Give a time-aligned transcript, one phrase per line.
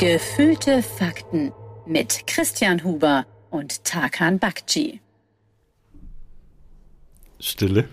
[0.00, 1.52] Gefühlte Fakten
[1.84, 4.98] mit Christian Huber und Tarkan Bakci.
[7.38, 7.86] Stille.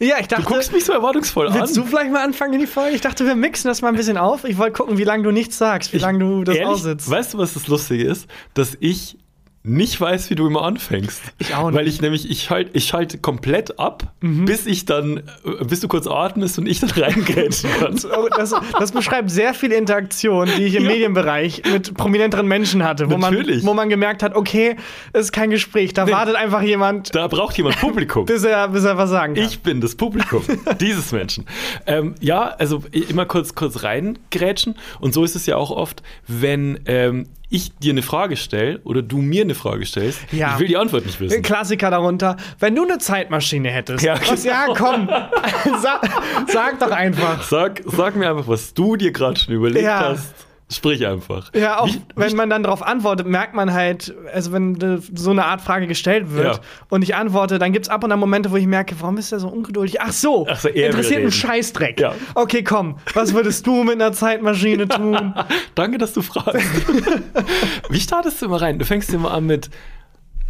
[0.00, 0.42] Ja, ich dachte.
[0.42, 1.54] Du guckst mich so erwartungsvoll an.
[1.54, 2.96] Willst du vielleicht mal anfangen in die Folge?
[2.96, 4.42] Ich dachte, wir mixen das mal ein bisschen auf.
[4.42, 7.08] Ich wollte gucken, wie lange du nichts sagst, wie lange du das Ehrlich, aussitzt.
[7.08, 8.26] Weißt du, was das Lustige ist?
[8.54, 9.16] Dass ich
[9.64, 11.22] nicht weiß, wie du immer anfängst.
[11.38, 11.78] Ich auch nicht.
[11.78, 15.86] Weil ich nämlich, ich schalte ich schalte komplett ab, bis ich dann, äh, bis du
[15.86, 17.96] kurz atmest und ich dann reingrätschen kann.
[18.16, 20.90] Oh, Das, das beschreibt sehr viel Interaktion, die ich im Ja.
[20.90, 23.64] Medienbereich mit prominenteren Menschen hatte, wo man, Natürlich.
[23.64, 24.76] wo man gemerkt hat, okay,
[25.12, 26.12] es ist kein Gespräch, da Nee.
[26.12, 28.24] wartet einfach jemand, Da braucht jemand Publikum.
[28.26, 29.44] bis er, bis er was sagen kann.
[29.44, 30.42] Ich bin das Publikum
[30.80, 31.46] dieses Menschen.
[31.86, 34.74] Ähm, ja, also immer kurz, kurz reingrätschen.
[34.98, 39.02] Und so ist es ja auch oft, wenn ähm, ich dir eine Frage stelle oder
[39.02, 40.20] du mir eine Frage stellst.
[40.32, 40.54] Ja.
[40.54, 41.42] Ich will die Antwort nicht wissen.
[41.42, 42.36] Klassiker darunter.
[42.58, 44.02] Wenn du eine Zeitmaschine hättest.
[44.04, 45.08] Ja, was, ja komm.
[45.82, 46.00] sag,
[46.48, 47.42] sag doch einfach.
[47.42, 50.10] Sag, sag mir einfach, was du dir gerade schon überlegt Ja.
[50.10, 50.34] hast.
[50.72, 51.50] Sprich einfach.
[51.54, 55.30] Ja, auch Wie- wenn man dann darauf antwortet, merkt man halt, also wenn äh, so
[55.30, 56.60] eine Art Frage gestellt wird Ja.
[56.88, 59.30] und ich antworte, dann gibt es ab und an Momente, wo ich merke, warum ist
[59.32, 60.00] der so ungeduldig?
[60.00, 61.30] Ach so, Ach so, interessiert einen.
[61.32, 62.00] Scheißdreck.
[62.00, 62.14] Ja.
[62.34, 65.34] Okay, komm, was würdest du mit einer Zeitmaschine tun?
[65.74, 66.64] Danke, dass du fragst.
[67.90, 68.78] Wie startest du immer rein?
[68.78, 69.70] Du fängst immer an mit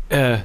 [0.09, 0.39] äh,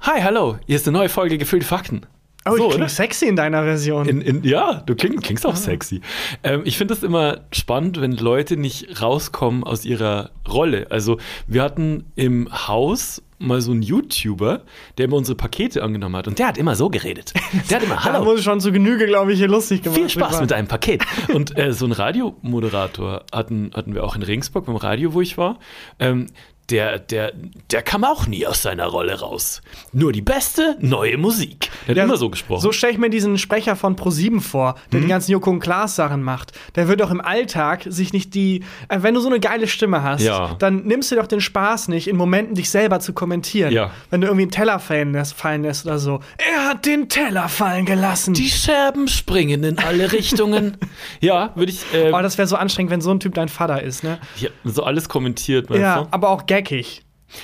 [0.00, 2.02] Hi, hallo, hier ist eine neue Folge Gefüllte Fakten.
[2.46, 2.88] Oh, So, ich klinge oder?
[2.88, 4.06] sexy in deiner Version.
[4.08, 5.50] In, in, ja, du kling, klingst Ah.
[5.50, 6.00] auch sexy.
[6.42, 10.86] Ähm, ich finde das immer spannend, wenn Leute nicht rauskommen aus ihrer Rolle.
[10.90, 14.62] Also, wir hatten im Haus mal so einen YouTuber,
[14.96, 16.28] der immer unsere Pakete angenommen hat.
[16.28, 17.32] Und der hat immer so geredet.
[17.68, 19.98] Der hat immer, da hallo, muss ich schon zu Genüge, glaube ich, hier lustig gemacht.
[19.98, 21.02] viel Spaß mit deinem Paket.
[21.32, 25.36] Und äh, so einen Radiomoderator hatten, hatten wir auch in Regensburg beim Radio, wo ich
[25.38, 25.58] war.
[25.98, 26.26] Ähm,
[26.70, 27.32] der, der,
[27.70, 29.60] der kam auch nie aus seiner Rolle raus.
[29.92, 31.70] Nur die beste neue Musik.
[31.86, 32.60] Der hat Ja, immer so gesprochen.
[32.62, 35.04] So stelle ich mir diesen Sprecher von Pro7 vor, der Mhm.
[35.04, 36.52] die ganzen Joko und Klaas Sachen macht.
[36.74, 40.02] Der wird auch im Alltag sich nicht die, äh, wenn du so eine geile Stimme
[40.02, 40.56] hast, Ja.
[40.58, 43.72] dann nimmst du doch den Spaß nicht, in Momenten dich selber zu kommentieren.
[43.72, 43.90] Ja.
[44.10, 46.20] Wenn du irgendwie einen Teller fallen lässt, oder so.
[46.38, 48.32] Er hat den Teller fallen gelassen.
[48.34, 50.76] Die Scherben springen in alle Richtungen.
[51.20, 51.80] ja, würde ich.
[51.92, 54.18] Äh, oh, das wäre so anstrengend, wenn so ein Typ dein Vater ist, ne?
[54.38, 56.08] ja, so alles kommentiert, meinst Ja, du?
[56.10, 57.02] aber auch gackig.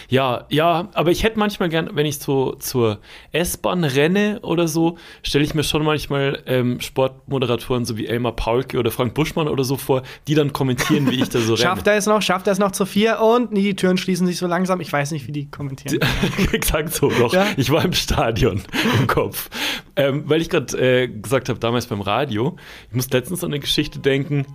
[0.09, 3.01] Ja, ja, aber ich hätte manchmal gern, wenn ich so zur
[3.33, 8.79] S-Bahn renne oder so, stelle ich mir schon manchmal ähm, Sportmoderatoren so wie Elmar Paulke
[8.79, 11.65] oder Frank Buschmann oder so vor, die dann kommentieren, wie ich da so renne.
[11.65, 12.23] Schafft er es noch?
[12.23, 13.21] Schafft er es noch zu vier?
[13.21, 14.81] Und die Türen schließen sich so langsam.
[14.81, 15.99] Ich weiß nicht, wie die kommentieren.
[16.53, 17.33] Exakt so noch.
[17.33, 17.49] Ja?
[17.57, 18.63] Ich war im Stadion
[19.01, 19.51] im Kopf.
[19.97, 22.57] Ähm, weil ich gerade äh, gesagt habe, damals beim Radio,
[22.91, 24.47] ich muss letztens an eine Geschichte denken,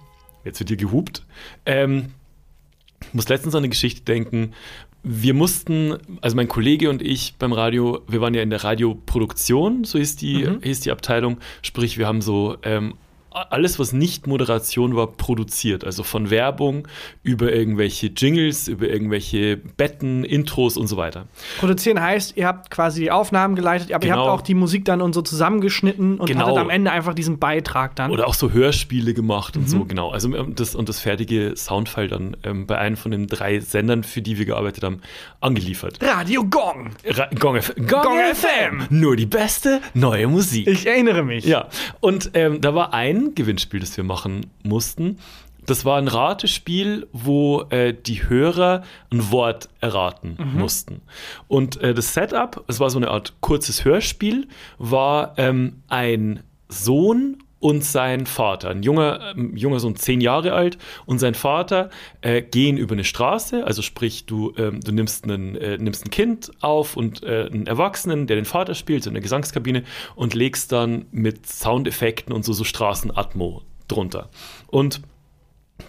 [0.46, 1.24] jetzt wird hier gehupt,
[1.66, 2.14] ähm,
[3.08, 4.54] ich muss letztens an eine Geschichte denken,
[5.04, 9.84] wir mussten, also mein Kollege und ich beim Radio, wir waren ja in der Radioproduktion,
[9.84, 12.96] so hieß die, hieß die Abteilung, sprich wir haben so ähm,
[13.36, 15.84] alles, was nicht Moderation war, produziert.
[15.84, 16.88] Also von Werbung
[17.24, 21.26] über irgendwelche Jingles, über irgendwelche Betten, Intros und so weiter.
[21.60, 24.28] Produzieren heißt, ihr habt quasi die Aufnahmen geleitet, aber ihr Genau.
[24.28, 26.46] habt auch die Musik dann und so zusammengeschnitten und Genau.
[26.46, 28.12] hattet am Ende einfach diesen Beitrag dann.
[28.12, 30.10] Oder auch so Hörspiele gemacht und so, genau.
[30.12, 34.04] Also ähm, das und das fertige Soundfile dann ähm, bei einem von den drei Sendern,
[34.04, 35.02] für die wir gearbeitet haben,
[35.42, 36.00] angeliefert.
[36.02, 36.92] Radio Gong.
[37.06, 38.88] Ra Gong, F Gong, Gong FM!
[38.90, 40.68] Nur die beste neue Musik.
[40.68, 41.46] Ich erinnere mich.
[41.46, 41.68] Ja,
[42.00, 45.18] und ähm, da war ein Gewinnspiel, das wir machen mussten.
[45.66, 51.02] Das war ein Ratespiel, wo äh, die Hörer ein Wort erraten mussten.
[51.48, 54.48] Und äh, das Setup, es war so eine Art kurzes Hörspiel,
[54.78, 60.78] war ähm, ein Sohn und sein Vater, ein junger, ähm, junger Sohn, zehn Jahre alt,
[61.08, 61.90] und sein Vater
[62.22, 66.12] äh, gehen über eine Straße, also sprich, du, ähm, du nimmst, einen, äh, nimmst ein
[66.12, 69.82] Kind auf und äh, einen Erwachsenen, der den Vater spielt, so in der Gesangskabine,
[70.16, 74.30] und legst dann mit Soundeffekten und so, so Straßenatmo drunter.
[74.68, 75.02] Und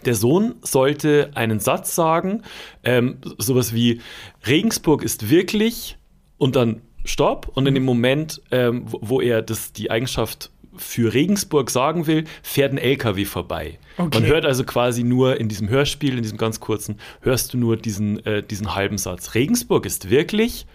[0.06, 2.40] der Sohn sollte einen Satz sagen,
[2.84, 4.00] ähm, sowas wie
[4.46, 5.98] Regensburg ist wirklich
[6.38, 7.50] und dann Stopp.
[7.54, 12.24] Und in dem Moment, ähm, wo, wo er das, die Eigenschaft für Regensburg sagen will,
[12.42, 13.78] fährt ein LKW vorbei.
[13.96, 14.20] Okay.
[14.20, 17.76] Man hört also quasi nur in diesem Hörspiel, in diesem ganz kurzen, hörst du nur
[17.76, 19.34] diesen, äh, diesen halben Satz.
[19.34, 20.66] Regensburg ist wirklich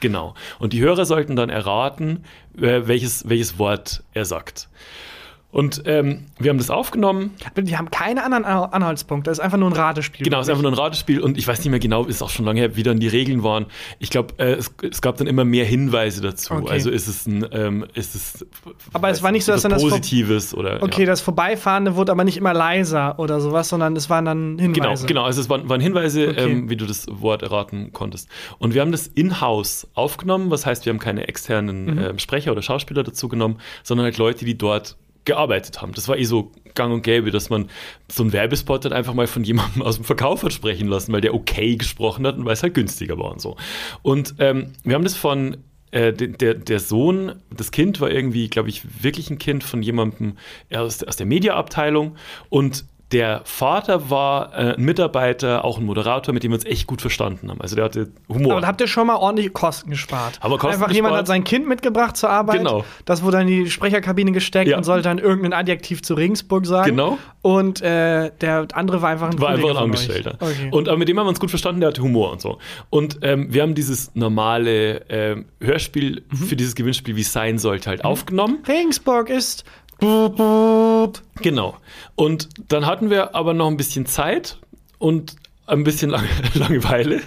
[0.00, 0.34] Genau.
[0.58, 2.24] Und die Hörer sollten dann erraten,
[2.56, 4.68] äh, welches, welches Wort er sagt.
[5.54, 7.30] Und ähm, wir haben das aufgenommen.
[7.56, 9.30] Die haben keine anderen An- Anhaltspunkte.
[9.30, 10.24] Das ist einfach nur ein Ratespiel.
[10.24, 12.28] Genau, es ist einfach nur ein Ratespiel und ich weiß nicht mehr genau, ist auch
[12.30, 13.66] schon lange her, wie dann die Regeln waren.
[14.00, 16.54] Ich glaube, äh, es, es gab dann immer mehr Hinweise dazu.
[16.54, 16.72] Okay.
[16.72, 18.44] Also ist es ein, ähm, ist es
[18.92, 20.82] Aber es war nicht so, dass dann das Positives oder.
[20.82, 21.06] Okay, ja.
[21.06, 25.06] das Vorbeifahrende wurde aber nicht immer leiser oder sowas, sondern es waren dann Genau, Hinweise.
[25.06, 25.22] genau.
[25.22, 26.50] Also es waren, waren Hinweise, Okay.
[26.50, 28.28] ähm, wie du das Wort erraten konntest.
[28.58, 31.98] Und wir haben das in-house aufgenommen, was heißt, wir haben keine externen Mhm.
[31.98, 35.92] ähm, Sprecher oder Schauspieler dazu genommen, sondern halt Leute, die dort gearbeitet haben.
[35.94, 37.70] Das war eh so gang und gäbe, dass man
[38.10, 41.20] so einen Werbespot dann einfach mal von jemandem aus dem Verkauf hat sprechen lassen, weil
[41.20, 43.56] der okay gesprochen hat und weil es halt günstiger war und so.
[44.02, 45.58] Und ähm, wir haben das von
[45.92, 50.36] äh, der, der Sohn, das Kind war irgendwie, glaube ich, wirklich ein Kind von jemandem
[50.72, 52.16] aus, aus der Mediaabteilung
[52.48, 56.86] und der Vater war äh, ein Mitarbeiter, auch ein Moderator, mit dem wir uns echt
[56.86, 57.60] gut verstanden haben.
[57.60, 58.56] Also der hatte Humor.
[58.58, 60.38] Aber habt ihr schon mal ordentlich Kosten gespart.
[60.42, 61.18] Aber Kosten Einfach jemand gespart.
[61.20, 62.58] hat sein Kind mitgebracht zur Arbeit.
[62.58, 62.84] Genau.
[63.06, 64.76] Das wurde dann in die Sprecherkabine gesteckt Ja.
[64.76, 66.90] und sollte dann irgendein Adjektiv zu Regensburg sagen.
[66.90, 67.16] Genau.
[67.40, 69.84] Und äh, der andere war einfach ein war Kollege einfach ein.
[69.86, 70.34] Angestellter.
[70.40, 70.68] Okay.
[70.70, 72.58] Und aber mit dem haben wir uns gut verstanden, der hatte Humor und so.
[72.90, 76.36] Und ähm, wir haben dieses normale ähm, Hörspiel Mhm.
[76.36, 78.58] für dieses Gewinnspiel, wie es sein sollte, halt aufgenommen.
[78.66, 79.64] Regensburg ist.
[81.40, 81.76] Genau.
[82.14, 84.58] Und dann hatten wir aber noch ein bisschen Zeit
[84.98, 85.36] und
[85.66, 86.24] ein bisschen Lang
[86.54, 87.22] Langeweile.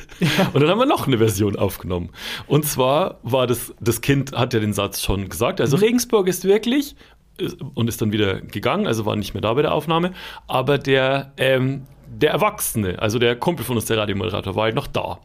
[0.54, 2.10] Und dann haben wir noch eine Version aufgenommen.
[2.48, 5.60] Und zwar war das, das Kind hat ja den Satz schon gesagt.
[5.60, 6.96] Also Regensburg ist wirklich
[7.38, 10.14] ist- und ist dann wieder gegangen, also war nicht mehr da bei der Aufnahme.
[10.48, 14.88] Aber der, ähm, der Erwachsene, also der Kumpel von uns, der Radiomoderator, war halt noch
[14.88, 15.20] da.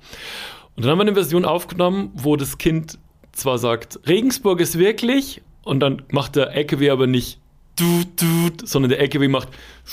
[0.75, 2.99] Und dann haben wir eine Version aufgenommen, wo das Kind
[3.33, 7.39] zwar sagt, Regensburg ist wirklich, und dann macht der LKW aber nicht
[7.83, 9.49] du, du, sondern der LKW macht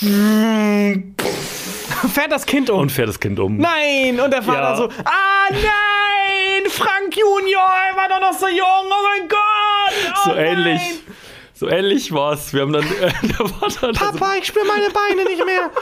[2.14, 2.80] Fährt das Kind um.
[2.80, 3.56] und fährt das Kind um.
[3.56, 4.18] nein!
[4.20, 4.76] Und der Vater Ja.
[4.76, 6.70] so: Ah, nein!
[6.70, 8.66] Frank Junior, er war doch noch so jung.
[8.86, 10.14] Oh mein Gott!
[10.16, 10.80] Oh so ähnlich.
[10.80, 11.14] Nein.
[11.54, 12.54] So ähnlich war's.
[12.54, 15.70] Wir haben dann, äh, der Vater Papa, ich spüre meine Beine nicht mehr.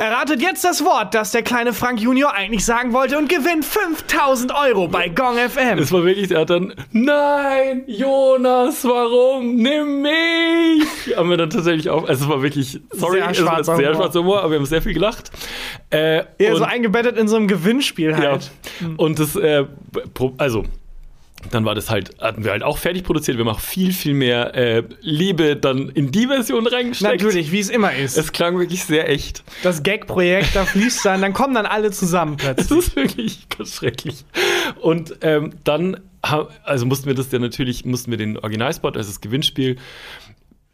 [0.00, 4.52] Erratet jetzt das Wort, das der kleine Frank Junior eigentlich sagen wollte und gewinnt 5000
[4.54, 5.78] Euro bei Gong FM.
[5.80, 9.56] es war wirklich, er hat dann, nein, Jonas, warum?
[9.56, 11.16] Nimm mich!
[11.16, 14.00] Haben wir dann tatsächlich auch, also es war wirklich, sorry, Sehr schwarzer sehr Humor.
[14.02, 15.32] schwarzer Humor, aber wir haben sehr viel gelacht.
[15.90, 18.18] Äh, Ja, und- so eingebettet in so einem Gewinnspiel Ja.
[18.18, 18.52] halt.
[18.98, 19.64] Und das, äh,
[20.38, 20.62] also,
[21.50, 23.36] dann war das halt, hatten wir halt auch fertig produziert.
[23.38, 27.22] Wir haben auch viel, viel mehr äh, Liebe dann in die Version reingesteckt.
[27.22, 28.18] Natürlich, wie es immer ist.
[28.18, 29.44] Es klang wirklich sehr echt.
[29.62, 32.78] das Gag-Projekt, da fließt dann, dann kommen dann alle zusammen Das plötzlich.
[32.78, 34.24] ist wirklich ganz schrecklich.
[34.80, 36.00] Und ähm, dann,
[36.64, 39.76] also mussten wir das ja natürlich, mussten wir den Originalspot, also das Gewinnspiel,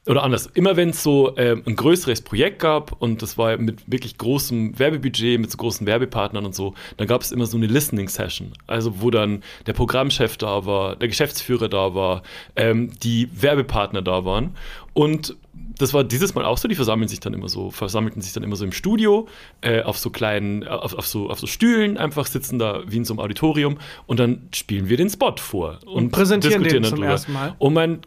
[0.06, 3.91] oder anders, immer wenn es so ähm, ein größeres Projekt gab und das war mit
[3.91, 7.67] wirklich großem Werbebudget, mit so großen Werbepartnern und so, dann gab es immer so eine
[7.67, 8.53] Listening-Session.
[8.67, 12.23] Also wo dann der Programmchef da war, der Geschäftsführer da war,
[12.56, 14.55] ähm, die Werbepartner da waren.
[14.93, 15.37] Und
[15.79, 18.43] das war dieses Mal auch so, die versammeln sich dann immer so, versammelten sich dann
[18.43, 19.27] immer so im Studio,
[19.61, 23.05] äh, auf so kleinen, auf, auf, so, auf so Stühlen, einfach sitzen da wie in
[23.05, 27.03] so einem Auditorium und dann spielen wir den Spot vor und, präsentieren den dann zum
[27.03, 27.55] ersten Mal.
[27.59, 28.00] Und mein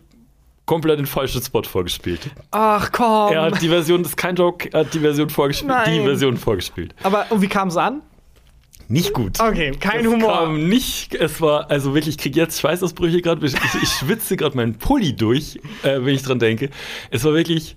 [0.68, 2.30] komplett den falschen Spot vorgespielt.
[2.52, 3.34] Ach komm.
[3.34, 6.00] Er hat die Version, das ist kein Joke, er hat die Version vorgespielt, Nein.
[6.02, 6.94] die Version vorgespielt.
[7.02, 8.04] Aber und wie kam es an?
[8.90, 9.40] Nicht gut.
[9.40, 10.40] Okay, kein es Humor.
[10.40, 14.56] Kam nicht, es war, also wirklich, ich kriege jetzt Schweißausbrüche gerade, ich, ich schwitze gerade
[14.56, 16.70] meinen Pulli durch, äh, wenn ich dran denke.
[17.12, 17.76] Es war wirklich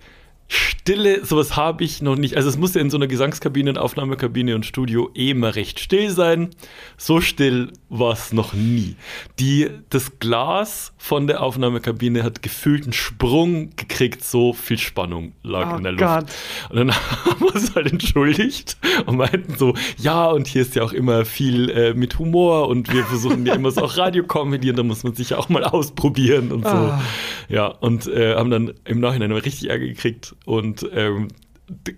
[0.52, 2.37] Stille, sowas habe ich noch nicht.
[2.37, 5.79] Also es muss ja in so einer Gesangskabine, und Aufnahmekabine und Studio eh immer recht
[5.79, 6.50] still sein.
[6.97, 8.97] So still war es noch nie.
[9.38, 15.75] Die, das Glas von der Aufnahmekabine hat gefühlt einen Sprung gekriegt, so viel Spannung lag
[15.75, 16.05] Oh in der Luft.
[16.05, 16.26] Gott.
[16.70, 16.91] Und dann
[17.25, 18.76] haben wir uns halt entschuldigt
[19.06, 22.93] und meinten so, ja, und hier ist ja auch immer viel äh, mit Humor und
[22.93, 25.62] wir versuchen ja immer so auch Radiokomödie und da muss man sich ja auch mal
[25.62, 26.70] ausprobieren und so.
[26.70, 27.00] Ah.
[27.49, 31.28] Ja, und äh, haben dann im Nachhinein mal richtig Ärger gekriegt und ähm,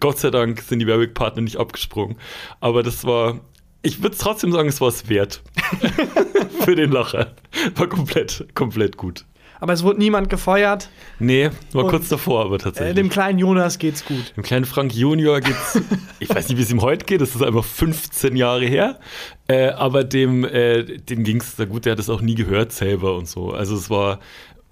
[0.00, 2.16] Gott sei Dank sind die Werbepartner nicht abgesprungen.
[2.61, 3.40] Aber das war,
[3.82, 5.42] ich würde trotzdem sagen, es war es wert.
[6.64, 7.34] Für den Lacher.
[7.76, 9.25] War komplett, komplett gut.
[9.61, 10.90] Aber es wurde niemand gefeuert.
[11.20, 12.94] Nee, war Und, kurz davor, aber Äh, tatsächlich.
[12.96, 14.32] dem kleinen Jonas geht's gut.
[14.37, 15.80] Dem kleinen Frank Junior geht's,
[16.18, 18.99] ich weiß nicht, wie es ihm heute geht, das ist einfach 15 Jahre her.
[19.46, 23.16] Äh, aber dem, äh, dem ging's da gut, der hat es auch nie gehört selber
[23.16, 23.52] und so.
[23.52, 24.18] Also es war,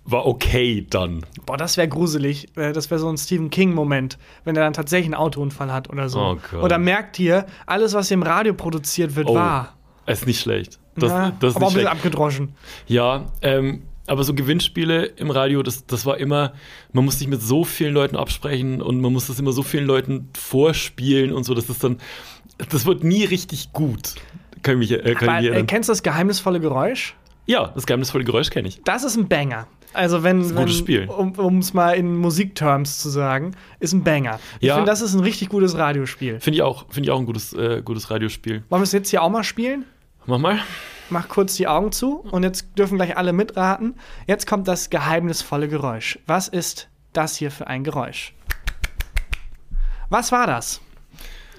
[0.05, 1.25] war okay dann.
[1.47, 2.49] Boah, das wäre gruselig.
[2.57, 6.09] Äh, Das wäre so ein Stephen King-Moment, wenn er dann tatsächlich einen Autounfall hat oder
[6.09, 6.39] so.
[6.53, 6.57] Oh.
[6.59, 9.75] Oder merkt ihr, alles, was hier im Radio produziert wird, Oh, wahr.
[10.07, 10.79] ist nicht schlecht.
[10.97, 11.89] Das, Ja, das ist aber auch nicht ein bisschen schlecht.
[11.89, 12.55] abgedroschen.
[12.87, 16.55] Ja, ähm, aber so Gewinnspiele im Radio, das, das war immer,
[16.93, 19.87] man muss sich mit so vielen Leuten absprechen und man muss das immer so vielen
[19.87, 21.99] Leuten vorspielen und so, das ist dann,
[22.71, 24.15] das wird nie richtig gut.
[24.63, 25.67] Kann ich mich, äh, kann Weil, mich äh, erinnern.
[25.69, 27.15] kennst du das geheimnisvolle Geräusch?
[27.47, 28.81] ja, das geheimnisvolle Geräusch kenne ich.
[28.85, 29.67] Das ist ein Banger.
[29.93, 31.09] Also wenn, ein wenn gutes Spiel.
[31.09, 34.39] um es mal in Musikterms zu sagen, ist ein Banger.
[34.61, 34.77] Ich Ja.
[34.77, 36.39] finde, das ist ein richtig gutes Radiospiel.
[36.41, 38.63] Finde ich auch, finde ich auch ein gutes, äh, gutes Radiospiel.
[38.69, 39.85] Wollen wir es jetzt hier auch mal spielen?
[40.27, 40.59] Mach mal.
[41.09, 43.95] Mach kurz die Augen zu und jetzt dürfen gleich alle mitraten.
[44.29, 46.21] Jetzt kommt das geheimnisvolle Geräusch.
[46.27, 48.33] Was ist das hier für ein Geräusch?
[50.09, 50.81] Was war das?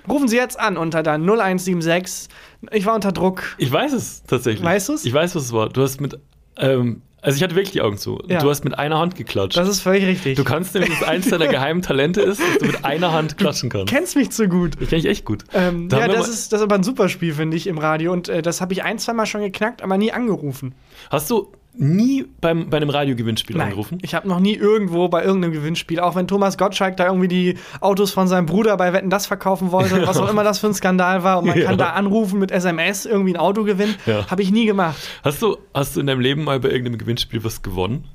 [0.07, 2.29] Rufen Sie jetzt an unter der 0176.
[2.71, 3.43] Ich war unter Druck.
[3.57, 4.63] Ich weiß es tatsächlich.
[4.63, 5.05] Weißt du's?
[5.05, 5.69] Ich weiß, was es war.
[5.69, 6.17] Du hast mit
[6.57, 8.19] ähm, Also ich hatte wirklich die Augen zu.
[8.27, 8.39] Ja.
[8.39, 9.55] Du hast mit einer Hand geklatscht.
[9.55, 10.37] Das ist völlig richtig.
[10.37, 13.69] du kannst nämlich, dass eins deiner geheimen Talente ist, dass du mit einer Hand klatschen
[13.69, 13.93] kannst.
[13.93, 14.73] kennst mich zu gut.
[14.79, 15.43] Ich kenne ich echt gut.
[15.53, 18.11] Ähm, Da ja, das ist, das ist aber ein super Spiel, finde ich, im Radio.
[18.11, 20.73] Und äh, das habe ich ein, zwei Mal schon geknackt, aber nie angerufen.
[21.11, 23.97] Hast du nie beim, bei einem Radiogewinnspiel angerufen?
[24.01, 27.57] Ich habe noch nie irgendwo bei irgendeinem Gewinnspiel, auch wenn Thomas Gottschalk da irgendwie die
[27.79, 30.73] Autos von seinem Bruder bei Wetten das verkaufen wollte, was auch immer das für ein
[30.73, 31.65] Skandal war, und man Ja.
[31.65, 34.29] kann da anrufen mit SMS irgendwie ein Auto gewinnen, Ja.
[34.29, 34.97] habe ich nie gemacht.
[35.23, 38.05] Hast du, hast du in deinem Leben mal bei irgendeinem Gewinnspiel was gewonnen?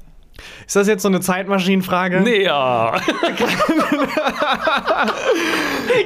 [0.66, 2.20] Ist das jetzt so eine Zeitmaschinenfrage?
[2.20, 2.92] Nee, ja.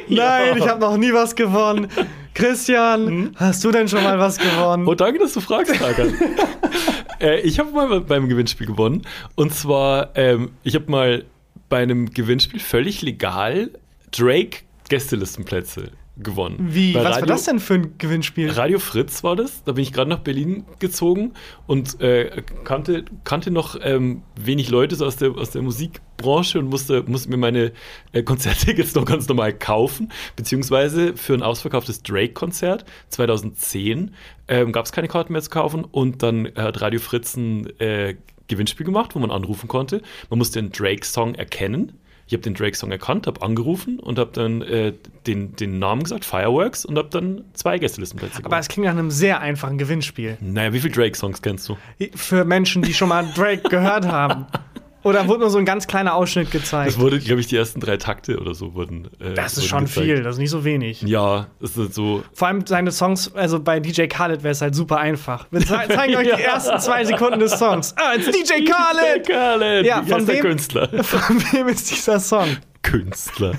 [0.09, 1.89] Nein, ich habe noch nie was gewonnen.
[2.35, 3.31] Christian, Hm?
[3.37, 4.87] hast du denn schon mal was gewonnen?
[4.87, 6.15] Oh, danke, dass du fragst, Hakan.
[7.21, 9.03] äh, ich habe mal beim Gewinnspiel gewonnen.
[9.35, 11.25] Und zwar, ähm, ich habe mal
[11.69, 13.71] bei einem Gewinnspiel völlig legal
[14.11, 14.59] Drake
[14.89, 16.57] Gästelistenplätze gewonnen.
[16.71, 18.51] Wie, Bei was war Radio- das denn für ein Gewinnspiel?
[18.51, 19.65] Radio Fritz war das.
[19.65, 21.33] Da bin ich gerade nach Berlin gezogen
[21.67, 26.67] und äh, kannte, kannte noch ähm, wenig Leute so aus der, aus der Musikbranche und
[26.69, 27.73] musste, musste mir meine
[28.13, 30.11] äh, Konzerttickets noch ganz normal kaufen.
[30.37, 34.15] Beziehungsweise für ein ausverkauftes Drake-Konzert 2010
[34.49, 38.17] ähm, gab es keine Karten mehr zu kaufen und dann hat Radio Fritz ein äh,
[38.49, 40.03] Gewinnspiel gemacht, wo man anrufen konnte.
[40.29, 41.93] Man musste einen Drake-Song erkennen.
[42.31, 44.93] Ich habe den Drake-Song erkannt, habe angerufen und habe dann äh,
[45.27, 48.61] den, den Namen gesagt, Fireworks, und habe dann zwei Gästelistenplätze Aber gewonnen.
[48.61, 50.39] es klingt nach einem sehr einfachen Gewinnspiel.
[50.41, 51.77] Naja, wie viele Drake-Songs kennst du?
[52.15, 54.47] Für Menschen, die schon mal Drake gehört haben.
[55.03, 56.91] Oder wurde nur so ein ganz kleiner Ausschnitt gezeigt?
[56.91, 59.09] Es wurde, glaube ich, die ersten drei Takte oder so wurden.
[59.19, 60.07] Äh, Das ist wurden schon gezeigt.
[60.07, 61.03] viel, das ist nicht so wenig.
[61.03, 62.23] Ja, es ist so.
[62.33, 65.47] Vor allem seine Songs, also bei DJ Khaled wäre es halt super einfach.
[65.51, 67.95] Wir ze zeigen euch die ersten zwei Sekunden des Songs.
[67.97, 69.27] Ah, it's DJ Khaled!
[69.27, 69.87] Khaled!
[69.87, 70.41] Ja, von wem?
[70.41, 70.89] Künstler.
[71.05, 72.57] Von wem ist dieser Song?
[72.83, 73.53] Künstler.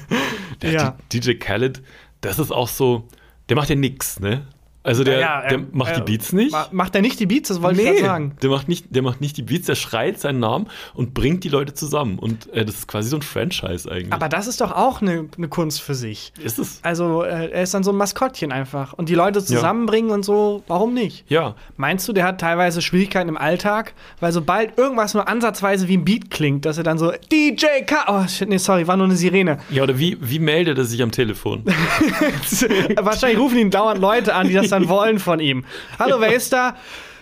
[0.62, 0.98] Der Ja.
[1.12, 1.82] DJ Khaled,
[2.22, 3.08] das ist auch so.
[3.50, 4.44] Der macht ja nix, ne?
[4.84, 6.52] Also der, Ja, der ähm, macht die äh, Beats nicht.
[6.52, 7.50] Ma- Macht er nicht die Beats?
[7.50, 8.36] Das wollte ich gerade sagen.
[8.42, 11.50] Der macht, nicht, der macht nicht die Beats, der schreit seinen Namen und bringt die
[11.50, 12.18] Leute zusammen.
[12.18, 14.12] Und äh, das ist quasi so ein Franchise eigentlich.
[14.12, 16.34] Aber das ist doch auch eine ne Kunst für sich.
[16.44, 16.80] ist es?
[16.82, 18.94] Also, äh, er ist dann so ein Maskottchen einfach.
[18.94, 21.30] Und die Leute zusammenbringen und so, warum nicht?
[21.30, 21.56] Ja.
[21.78, 23.94] Meinst du, der hat teilweise Schwierigkeiten im Alltag?
[24.20, 28.06] Weil sobald irgendwas nur ansatzweise wie ein Beat klingt, dass er dann so DJ K.
[28.08, 29.60] Oh, shit, nee, sorry, war nur eine Sirene.
[29.70, 31.64] Ja, oder wie, wie meldet er sich am Telefon?
[33.00, 35.66] Wahrscheinlich rufen ihn dauernd Leute an, die das dann wollen von ihm.
[36.00, 36.76] Hallo, wer ist da?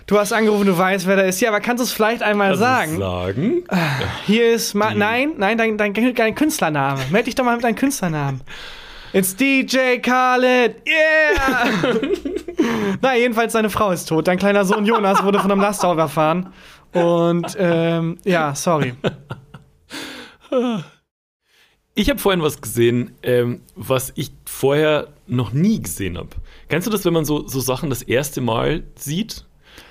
[0.08, 1.39] Du hast angerufen, du weißt, wer da ist.
[1.39, 2.98] Ja, aber kannst du es vielleicht einmal Also sagen?
[2.98, 3.63] Sagen?
[4.25, 7.01] Hier ist Ma Nein, nein, dein, dein, dein Künstlername.
[7.12, 8.41] Meld dich doch mal mit deinem Künstlernamen.
[9.13, 10.77] It's DJ Khaled.
[10.88, 11.94] Yeah!
[13.01, 14.27] Na, jedenfalls seine Frau ist tot.
[14.27, 16.53] Dein kleiner Sohn Jonas wurde von einem Laster überfahren.
[16.94, 18.96] Und ähm, ja, sorry.
[22.00, 26.29] Ich habe vorhin was gesehen, ähm, was ich vorher noch nie gesehen habe.
[26.70, 29.44] Kennst du das, wenn man so, so Sachen das erste Mal sieht?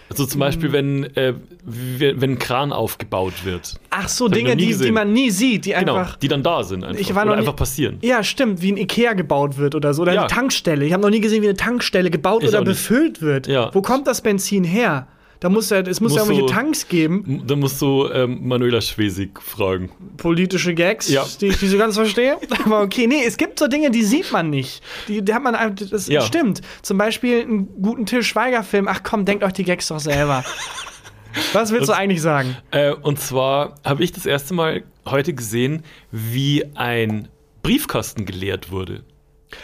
[0.08, 0.40] Also zum Mm.
[0.40, 1.34] Beispiel, wenn, äh,
[1.66, 3.74] wenn ein Kran aufgebaut wird.
[3.90, 6.16] Ach so, Dinge, die, die man nie sieht, die Genau, einfach.
[6.16, 6.98] die dann da sind einfach.
[6.98, 7.98] Ich war noch nie- einfach passieren.
[8.00, 10.00] Ja, stimmt, wie ein Ikea gebaut wird oder so.
[10.02, 10.20] Oder Ja.
[10.22, 10.86] eine Tankstelle.
[10.86, 13.48] Ich habe noch nie gesehen, wie eine Tankstelle gebaut Ich oder befüllt wird.
[13.48, 13.68] Ja.
[13.74, 15.08] Wo kommt das Benzin her?
[15.40, 17.44] Da muss ja, es muss, ja Muss irgendwelche so- Tanks geben.
[17.46, 19.90] Da musst du ähm, Manuela Schwesig fragen.
[20.16, 21.24] politische Gags, Ja.
[21.40, 22.36] die ich nicht so ganz verstehe.
[22.64, 24.82] Aber okay, nee, es gibt so Dinge, die sieht man nicht.
[25.06, 26.22] Die, die hat man das Ja.
[26.22, 26.60] stimmt.
[26.82, 28.88] Zum Beispiel einen guten Till Schweiger-Film.
[28.88, 30.44] Ach komm, denkt euch die Gags doch selber.
[31.52, 32.56] Was willst du Das- eigentlich sagen?
[32.72, 37.28] Äh, und zwar habe ich das erste Mal heute gesehen, wie ein
[37.62, 39.04] Briefkasten geleert wurde.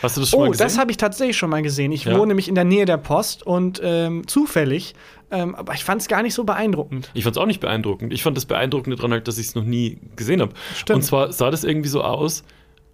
[0.03, 0.67] Hast du das schon mal Oh, gesehen?
[0.67, 1.93] das habe ich tatsächlich schon mal gesehen.
[1.93, 2.15] Ich Ja.
[2.17, 4.95] wohne nämlich in der Nähe der Post und ähm, zufällig,
[5.31, 7.11] ähm, aber ich fand es gar nicht so beeindruckend.
[7.15, 8.13] Ich fand es auch nicht beeindruckend.
[8.13, 10.53] Ich fand das Beeindruckende daran halt, dass ich es noch nie gesehen habe.
[10.77, 10.97] Stimmt.
[10.97, 12.45] Und zwar sah das irgendwie so aus,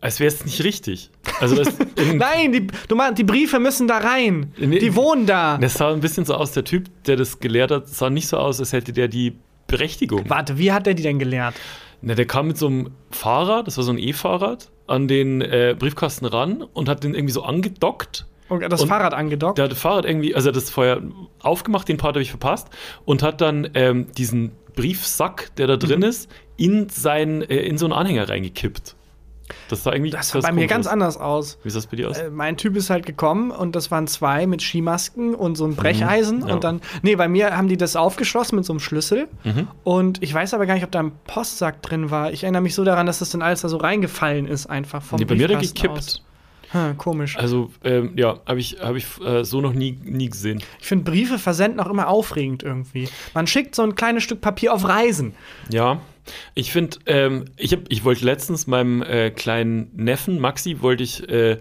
[0.00, 1.10] als wäre es nicht richtig.
[1.40, 1.62] Also
[2.14, 4.52] Nein, die, du meinst, die Briefe müssen da rein.
[4.56, 5.58] Nee, die wohnen da.
[5.58, 8.38] das sah ein bisschen so aus, der Typ, der das gelehrt hat, sah nicht so
[8.38, 10.24] aus, als hätte der die Berechtigung.
[10.28, 11.54] Warte, wie hat der die denn gelehrt?
[12.02, 15.74] Na, der kam mit so einem Fahrrad, das war so ein E-Fahrrad, an den äh,
[15.78, 18.26] Briefkasten ran und hat den irgendwie so angedockt.
[18.48, 19.58] Und das Und Fahrrad angedockt?
[19.58, 21.00] Der hat das Fahrrad irgendwie, also er hat das vorher
[21.40, 22.68] aufgemacht, den Part habe ich verpasst,
[23.04, 25.80] und hat dann ähm, diesen Briefsack, der da Mhm.
[25.80, 28.96] drin ist, in, sein, äh, in so einen Anhänger reingekippt.
[29.68, 30.10] Das sah irgendwie.
[30.10, 30.92] das sah bei mir ganz aus.
[30.92, 31.58] anders aus.
[31.62, 32.18] Wie sah das bei dir aus?
[32.18, 35.76] Äh, mein Typ ist halt gekommen und das waren zwei mit Skimasken und so ein
[35.76, 36.40] Brecheisen.
[36.40, 36.54] Mhm, ja.
[36.54, 39.28] Und dann, nee, bei mir haben die das aufgeschlossen mit so einem Schlüssel.
[39.44, 39.68] Mhm.
[39.84, 42.32] Und ich weiß aber gar nicht, ob da ein Postsack drin war.
[42.32, 45.18] Ich erinnere mich so daran, dass das dann alles da so reingefallen ist, einfach vom
[45.18, 45.98] nee, bei mir Briefkasten gekippt.
[45.98, 46.22] aus.
[46.72, 47.36] Hm, komisch.
[47.36, 50.62] Also, ähm, ja, habe ich, hab ich äh, so noch nie, nie gesehen.
[50.80, 53.08] Ich finde Briefe versenden auch immer aufregend irgendwie.
[53.34, 55.34] Man schickt so ein kleines Stück Papier auf Reisen.
[55.70, 56.00] Ja,
[56.54, 61.58] ich finde, ähm, ich, ich wollte letztens meinem äh, kleinen Neffen, Maxi, wollte ich, äh,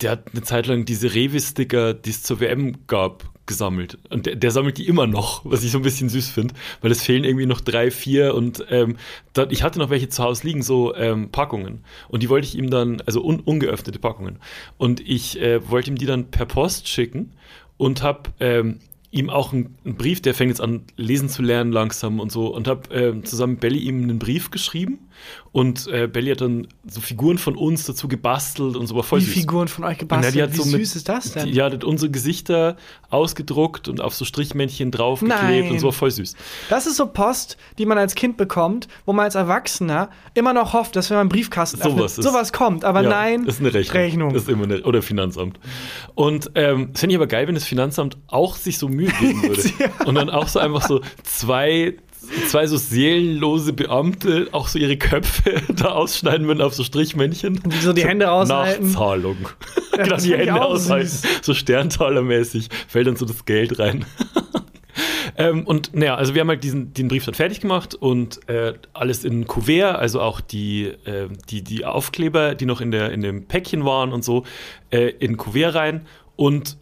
[0.00, 3.98] der hat eine Zeit lang diese Revi-Sticker, die es zur WM gab, gesammelt.
[4.10, 6.92] Und der, der, sammelt die immer noch, was ich so ein bisschen süß finde, weil
[6.92, 8.96] es fehlen irgendwie noch drei, vier und ähm,
[9.32, 11.82] da, ich hatte noch welche zu Hause liegen, so ähm, Packungen.
[12.08, 14.38] Und die wollte ich ihm dann, also un, ungeöffnete Packungen.
[14.76, 17.32] Und ich äh, wollte ihm die dann per Post schicken
[17.78, 21.72] und habe ähm, ihm auch einen, einen, Brief, der fängt jetzt an, lesen zu lernen
[21.72, 25.07] langsam und so, und habe äh, zusammen mit Belly ihm einen Brief geschrieben
[25.52, 29.20] und äh, Belly hat dann so Figuren von uns dazu gebastelt und so war voll
[29.20, 29.34] Wie süß.
[29.34, 30.34] Figuren von euch gebastelt?
[30.34, 31.46] Na, die hat Wie so mit- süß ist das denn?
[31.46, 32.76] Die, ja, hat unsere Gesichter
[33.10, 35.70] ausgedruckt und auf so Strichmännchen draufgeklebt Nein.
[35.70, 36.34] und so war voll süß.
[36.68, 40.72] Das ist so Post, die man als Kind bekommt, wo man als Erwachsener immer noch
[40.74, 42.84] hofft, dass wenn man einen Briefkasten Sowas öffnet, sowas kommt.
[42.84, 43.96] Aber Ja, nein, ist eine Rechnung.
[44.02, 44.34] Rechnung.
[44.34, 45.58] Ist immer eine, oder Finanzamt.
[46.14, 49.42] Und ähm, das finde ich aber geil, wenn das Finanzamt auch sich so Mühe geben
[49.48, 49.70] würde.
[50.04, 51.96] Und dann auch so einfach so zwei,
[52.48, 57.60] zwei so seelenlose Beamte auch so ihre Köpfe da ausschneiden würden auf so Strichmännchen.
[57.64, 58.86] die so die Hände raushalten.
[58.86, 59.48] Nachzahlung.
[59.96, 61.08] Ja, genau, die Hände aushalten.
[61.08, 61.22] süß.
[61.42, 64.04] So Sterntalermäßig fällt dann so das Geld rein.
[65.36, 68.74] Ähm, und naja, also wir haben halt diesen, den Brief dann fertig gemacht und äh,
[68.92, 73.20] alles in Kuvert, also auch die, äh, die, die Aufkleber, die noch in, der, in
[73.20, 74.44] dem Päckchen waren und so,
[74.90, 76.76] äh, in Kuvert rein und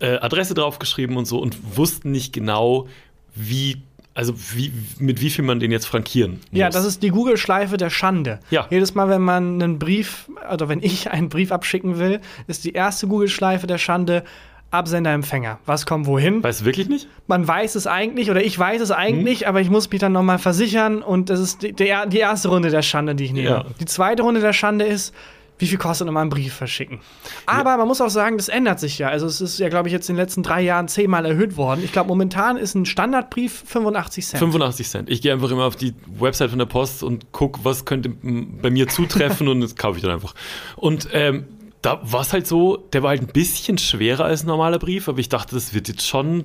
[0.00, 2.86] äh, Adresse draufgeschrieben und so und wussten nicht genau,
[3.34, 3.82] wie,
[4.14, 6.58] also wie, mit wie viel man den jetzt frankieren muss.
[6.58, 8.40] Ja, das ist die Google-Schleife der Schande.
[8.50, 8.66] Ja.
[8.70, 12.72] Jedes Mal, wenn man einen Brief, oder wenn ich einen Brief abschicken will, ist die
[12.72, 14.22] erste Google-Schleife der Schande
[14.70, 15.58] Absender-Empfänger.
[15.66, 16.42] Was kommt wohin?
[16.42, 17.06] Weißt du wirklich nicht?
[17.26, 18.96] Man weiß es eigentlich, oder ich weiß es Hm?
[18.96, 22.70] eigentlich, aber ich muss mich dann nochmal versichern und das ist die, die erste Runde
[22.70, 23.48] der Schande, die ich nehme.
[23.48, 23.64] Ja.
[23.80, 25.14] Die zweite Runde der Schande ist,
[25.58, 27.00] wie viel kostet nochmal ein Brief verschicken?
[27.46, 29.08] Aber man muss auch sagen, das ändert sich ja.
[29.08, 31.82] Also es ist ja, glaube ich, jetzt in den letzten drei Jahren zehnmal erhöht worden.
[31.84, 34.38] Ich glaube, momentan ist ein Standardbrief 85 Cent.
[34.40, 35.10] 85 Cent.
[35.10, 38.70] Ich gehe einfach immer auf die Website von der Post und gucke, was könnte bei
[38.70, 40.34] mir zutreffen und das kaufe ich dann einfach.
[40.76, 41.46] Und ähm,
[41.82, 45.08] da war es halt so, der war halt ein bisschen schwerer als ein normaler Brief,
[45.08, 46.44] aber ich dachte, das wird jetzt schon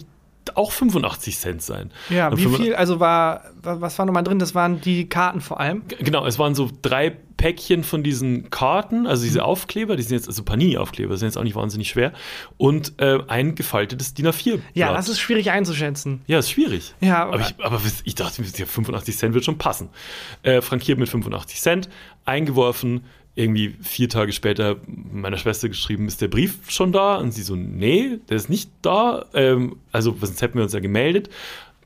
[0.56, 1.92] auch 85 Cent sein.
[2.10, 4.40] Ja, Und wie 85 viel, also war, wa- was war nochmal drin?
[4.40, 5.82] Das waren die Karten vor allem.
[6.00, 10.28] Genau, es waren so drei Päckchen von diesen Karten, also diese Aufkleber, die sind jetzt,
[10.28, 12.14] also Panini-Aufkleber, sind jetzt auch nicht wahnsinnig schwer,
[12.58, 14.60] und äh, ein gefaltetes DIN A4.
[14.74, 16.22] Ja, das ist schwierig einzuschätzen.
[16.28, 16.96] Ja, ist schwierig.
[17.00, 19.90] Ja, aber ich, aber ich dachte, mir, ja, 85 Cent wird schon passen.
[20.42, 21.90] Äh, frankiert mit 85 Cent,
[22.26, 23.04] eingeworfen,
[23.38, 27.18] irgendwie vier Tage später meiner Schwester geschrieben, ist der Brief schon da?
[27.18, 29.26] Und sie so, nee, der ist nicht da.
[29.34, 31.30] Ähm, also, sonst hätten wir uns ja gemeldet.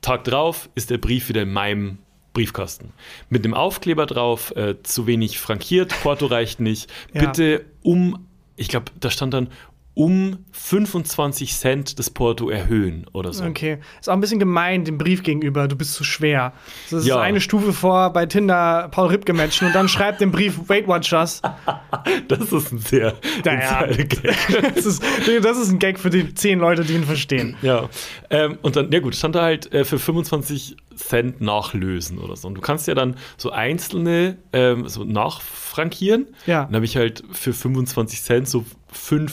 [0.00, 1.98] Tag drauf ist der Brief wieder in meinem
[2.32, 2.92] Briefkasten.
[3.28, 6.90] Mit einem Aufkleber drauf, äh, zu wenig frankiert, Porto reicht nicht.
[7.12, 7.26] Ja.
[7.26, 9.48] Bitte um, ich glaube, da stand dann,
[9.94, 13.44] um 25 Cent das Porto erhöhen oder so.
[13.44, 13.78] Okay.
[14.00, 15.68] Ist auch ein bisschen gemein dem Brief gegenüber.
[15.68, 16.54] Du bist zu schwer.
[16.90, 17.20] Das ist Ja.
[17.20, 21.42] eine Stufe vor bei Tinder Paul Ripke matchen und dann schreibt den Brief Weight Watchers.
[22.28, 23.86] Das ist ein sehr Naja.
[23.86, 24.18] Gag.
[24.74, 25.02] Das ist,
[25.42, 27.56] das ist ein Gag für die zehn Leute, die ihn verstehen.
[27.62, 27.88] Ja.
[28.30, 32.48] Ähm, und dann, ja gut, stand da halt äh, für 25 Cent nachlösen oder so.
[32.48, 36.26] Und du kannst ja dann so einzelne ähm, so nachfrankieren.
[36.46, 36.64] Ja.
[36.64, 39.32] Dann habe ich halt für 25 Cent so 5,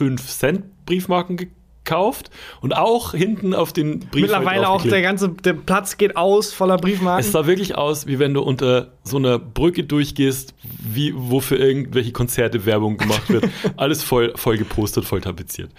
[0.00, 2.30] 5 Cent Briefmarken gekauft
[2.62, 4.22] und auch hinten auf den Brief.
[4.22, 7.20] Mittlerweile auch der ganze der Platz geht aus voller Briefmarken.
[7.20, 11.56] Es sah wirklich aus, wie wenn du unter so einer Brücke durchgehst, wie, wo für
[11.56, 13.46] irgendwelche Konzerte Werbung gemacht wird.
[13.76, 15.70] Alles voll, voll gepostert, voll tapeziert.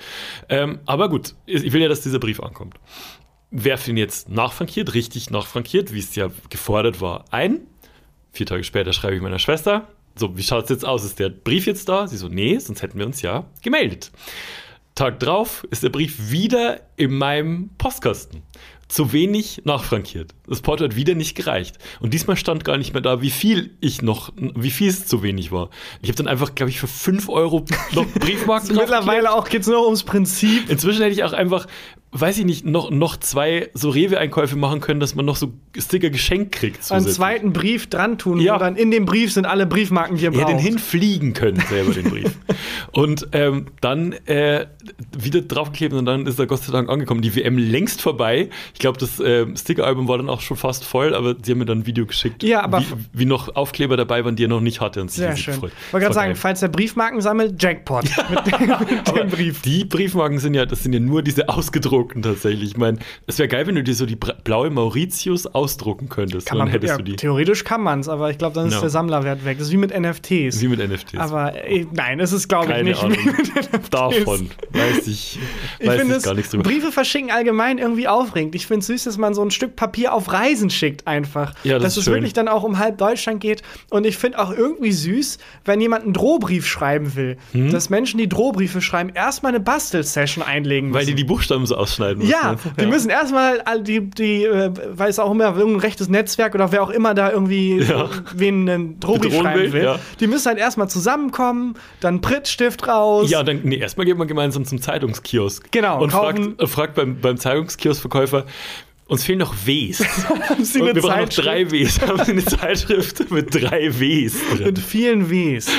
[0.49, 2.75] Ähm, aber gut, ich will ja, dass dieser Brief ankommt.
[3.49, 7.61] Wer für ihn jetzt nachfrankiert, richtig nachfrankiert, wie es ja gefordert war, ein.
[8.31, 11.03] Vier Tage später schreibe ich meiner Schwester, so, wie schaut es jetzt aus?
[11.03, 12.07] Ist der Brief jetzt da?
[12.07, 14.11] Sie so, nee, sonst hätten wir uns ja gemeldet.
[14.95, 18.43] Tag drauf ist der Brief wieder in meinem Postkasten.
[18.87, 20.35] Zu wenig nachfrankiert.
[20.47, 21.77] Das Porto hat wieder nicht gereicht.
[22.01, 25.23] Und diesmal stand gar nicht mehr da, wie viel ich noch, wie viel es zu
[25.23, 25.69] wenig war.
[26.01, 28.75] Ich habe dann einfach, glaube ich, für 5 Euro noch Briefmarken.
[28.75, 30.69] Mittlerweile auch geht es nur ums Prinzip.
[30.69, 31.67] Inzwischen hätte ich auch einfach,
[32.13, 36.09] weiß ich nicht, noch, noch zwei so Rewe-Einkäufe machen können, dass man noch so Sticker
[36.09, 36.75] geschenkt kriegt.
[36.77, 37.15] Einen zusätzlich.
[37.15, 38.55] zweiten Brief dran tun, Ja.
[38.55, 40.51] wo dann in dem Brief sind alle Briefmarken, die ihr Ja, braucht.
[40.51, 42.37] den hinfliegen können, selber den Brief.
[42.91, 44.67] und ähm, dann äh,
[45.17, 47.21] wieder draufgeklebt und dann ist er Gott sei Dank angekommen.
[47.21, 48.49] Die WM längst vorbei.
[48.73, 51.65] Ich glaube, das ähm, Sticker-Album war dann auch schon fast voll, aber sie haben mir
[51.65, 54.61] dann ein Video geschickt, Ja, aber- wie, wie noch Aufkleber dabei waren, die er noch
[54.61, 55.01] nicht hatte.
[55.01, 55.55] Und Sehr schön.
[55.55, 56.35] Ich wollte gerade sagen, geil.
[56.35, 59.61] falls der Briefmarken sammelt, Jackpot mit dem, mit dem Brief.
[59.61, 62.71] Die Briefmarken sind ja, das sind ja nur diese ausgedruckten tatsächlich.
[62.71, 66.47] Ich meine, es wäre geil, wenn du dir so die blaue Mauritius ausdrucken könntest.
[66.47, 67.15] Kann dann man, hättest ja, du die.
[67.15, 68.81] Theoretisch kann man es, aber ich glaube, dann ist Ja.
[68.81, 69.57] der Sammlerwert weg.
[69.57, 70.61] Das ist wie mit NFTs.
[70.61, 71.17] Wie mit NFTs.
[71.17, 73.17] aber äh, nein, es ist, glaube ich, Keine nicht Ahnung.
[73.17, 73.89] wie mit NFTs.
[73.89, 74.49] Davon
[74.81, 75.39] weiß ich,
[75.79, 76.63] Ich weiß finde ich es gar nichts drüber.
[76.63, 78.55] Briefe verschicken allgemein irgendwie aufregend.
[78.55, 81.53] Ich finde es süß, dass man so ein Stück Papier auf Reisen schickt einfach.
[81.63, 82.13] Ja, das dass ist es schön.
[82.15, 83.61] wirklich dann auch um halb Deutschland geht.
[83.89, 87.71] Und ich finde auch irgendwie süß, wenn jemand einen Drohbrief schreiben will, Hm?
[87.71, 90.99] dass Menschen, die Drohbriefe schreiben, erstmal eine Bastelsession einlegen müssen.
[90.99, 92.31] Weil die die Buchstaben so ja, rausschneiden müssen.
[92.31, 96.83] Ja, die müssen erstmal, die, die, äh, weiß auch immer, irgendein rechtes Netzwerk oder wer
[96.83, 98.09] auch immer da irgendwie Ja.
[98.35, 99.99] wen einen Drohbrief schreiben will, will, ja.
[100.19, 103.29] die müssen halt erstmal zusammenkommen, dann Prittstift raus.
[103.29, 105.71] Ja, dann, nee, erstmal geht man gemeinsam zum Zeitungskiosk.
[105.71, 108.45] Genau, Und fragt, und fragt beim, beim Zeitungskioskverkäufer,
[109.07, 109.99] uns fehlen noch Ws.
[110.49, 112.01] Haben Sie eine wir brauchen noch Zeitschrift drei Ws.
[112.01, 114.63] Haben Sie eine Zeitschrift mit drei Ws drin?
[114.65, 115.69] mit vielen Ws.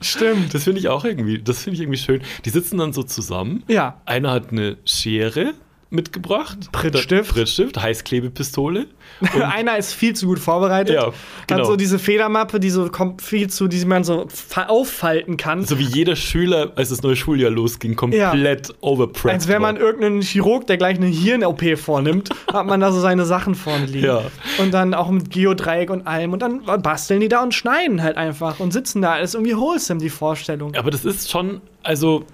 [0.00, 0.54] Stimmt.
[0.54, 2.22] Das finde ich auch irgendwie, das finde ich irgendwie schön.
[2.44, 3.64] Die sitzen dann so zusammen.
[3.68, 4.00] Ja.
[4.06, 5.52] Einer hat eine Schere
[5.90, 6.70] mitgebracht.
[6.72, 7.32] Prittstift.
[7.34, 8.86] Prittstift, Heißklebepistole.
[9.52, 10.94] Einer ist viel zu gut vorbereitet.
[10.94, 11.12] Ja,
[11.46, 11.60] genau.
[11.60, 15.64] Hat so diese Federmappe, die so kommt viel zu, die man so fa- auffalten kann.
[15.64, 19.34] So wie jeder Schüler, als das neue Schuljahr losging, komplett overprepped.
[19.34, 19.82] Als wäre man war.
[19.82, 24.06] irgendein Chirurg, der gleich eine Hirn-OP vornimmt, hat man da so seine Sachen vorne liegen.
[24.06, 24.22] Ja.
[24.58, 26.32] Und dann auch mit Geodreieck und allem.
[26.32, 29.18] Und dann basteln die da und schneiden halt einfach und sitzen da.
[29.18, 30.74] Das ist irgendwie wholesome, die Vorstellung.
[30.76, 32.24] Aber das ist schon, also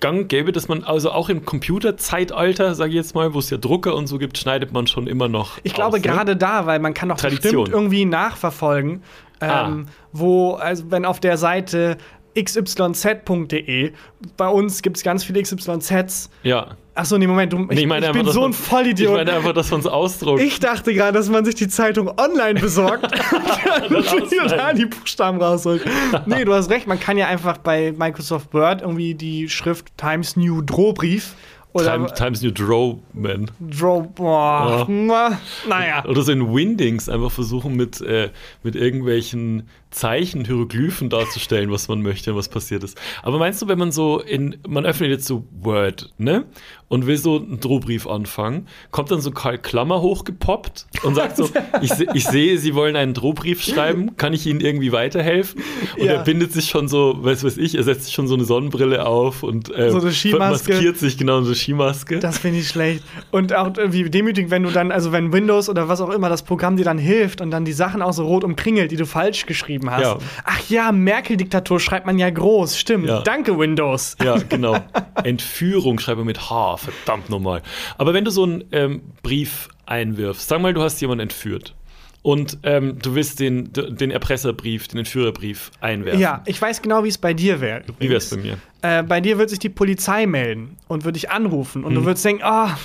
[0.00, 3.56] gang gäbe, dass man, also auch im Computerzeitalter, sage ich jetzt mal, wo es ja
[3.58, 5.58] Drucker und so gibt, schneidet man schon immer noch.
[5.62, 6.08] Ich glaube aus, ne?
[6.08, 7.64] gerade da, weil man kann doch Tradition.
[7.64, 9.02] bestimmt irgendwie nachverfolgen,
[9.40, 9.76] ähm, Ah.
[10.12, 11.96] wo, also wenn auf der Seite
[12.34, 13.92] xyz.de,
[14.36, 16.30] bei uns gibt es ganz viele XYZs.
[16.42, 16.76] Ja.
[16.96, 19.10] Achso, nee, Moment, du, ich, Nee, ich ich einfach, bin so ein Vollidiot.
[19.10, 20.40] Ich meine einfach, dass man es ausdruckt.
[20.40, 23.04] Ich dachte gerade, dass man sich die Zeitung online besorgt
[23.90, 25.84] und da die Buchstaben rausholt.
[26.26, 30.36] Nee, du hast recht, man kann ja einfach bei Microsoft Word irgendwie die Schrift Times
[30.36, 31.34] New Drohbrief
[31.72, 33.50] oder Time, Times New Draw, man.
[33.58, 34.94] Draw, boah, Ja.
[34.94, 36.04] na, naja.
[36.06, 38.30] Oder so in Windings einfach versuchen, mit, äh,
[38.62, 42.98] mit irgendwelchen Zeichen, Hieroglyphen darzustellen, was man möchte und was passiert ist.
[43.22, 46.44] Aber meinst du, wenn man so in, man öffnet jetzt so Word, ne?
[46.88, 51.48] Und will so einen Drohbrief anfangen, kommt dann so Karl Klammer hochgepoppt und sagt so,
[51.82, 55.62] ich, se ich sehe, Sie wollen einen Drohbrief schreiben, kann ich Ihnen irgendwie weiterhelfen?
[55.98, 56.12] Und Ja.
[56.14, 59.06] er bindet sich schon so, weiß weiß ich, er setzt sich schon so eine Sonnenbrille
[59.06, 60.00] auf und äh, So
[60.38, 62.18] maskiert sich genau so eine Skimaske.
[62.18, 63.02] Das finde ich schlecht.
[63.30, 66.42] Und auch irgendwie demütig, wenn du dann, also wenn Windows oder was auch immer das
[66.42, 69.46] Programm dir dann hilft und dann die Sachen auch so rot umkringelt, die du falsch
[69.46, 70.02] geschrieben hast.
[70.02, 70.18] Ja.
[70.44, 72.76] Ach ja, Merkel-Diktatur schreibt man ja groß.
[72.78, 73.06] Stimmt.
[73.06, 73.20] Ja.
[73.22, 74.16] Danke, Windows.
[74.22, 74.76] Ja, genau.
[75.22, 77.62] Entführung schreibe ich mit H, verdammt nochmal.
[77.98, 81.74] Aber wenn du so einen ähm, Brief einwirfst, sag mal, du hast jemanden entführt
[82.22, 86.20] und ähm, du willst den, den Erpresserbrief, den Entführerbrief einwerfen.
[86.20, 87.82] Ja, ich weiß genau, wie es bei dir wäre.
[87.98, 88.58] Wie wär's bei mir?
[88.82, 91.96] Äh, bei dir wird sich die Polizei melden und würde dich anrufen und Mhm.
[91.96, 92.78] du würdest denken, ah,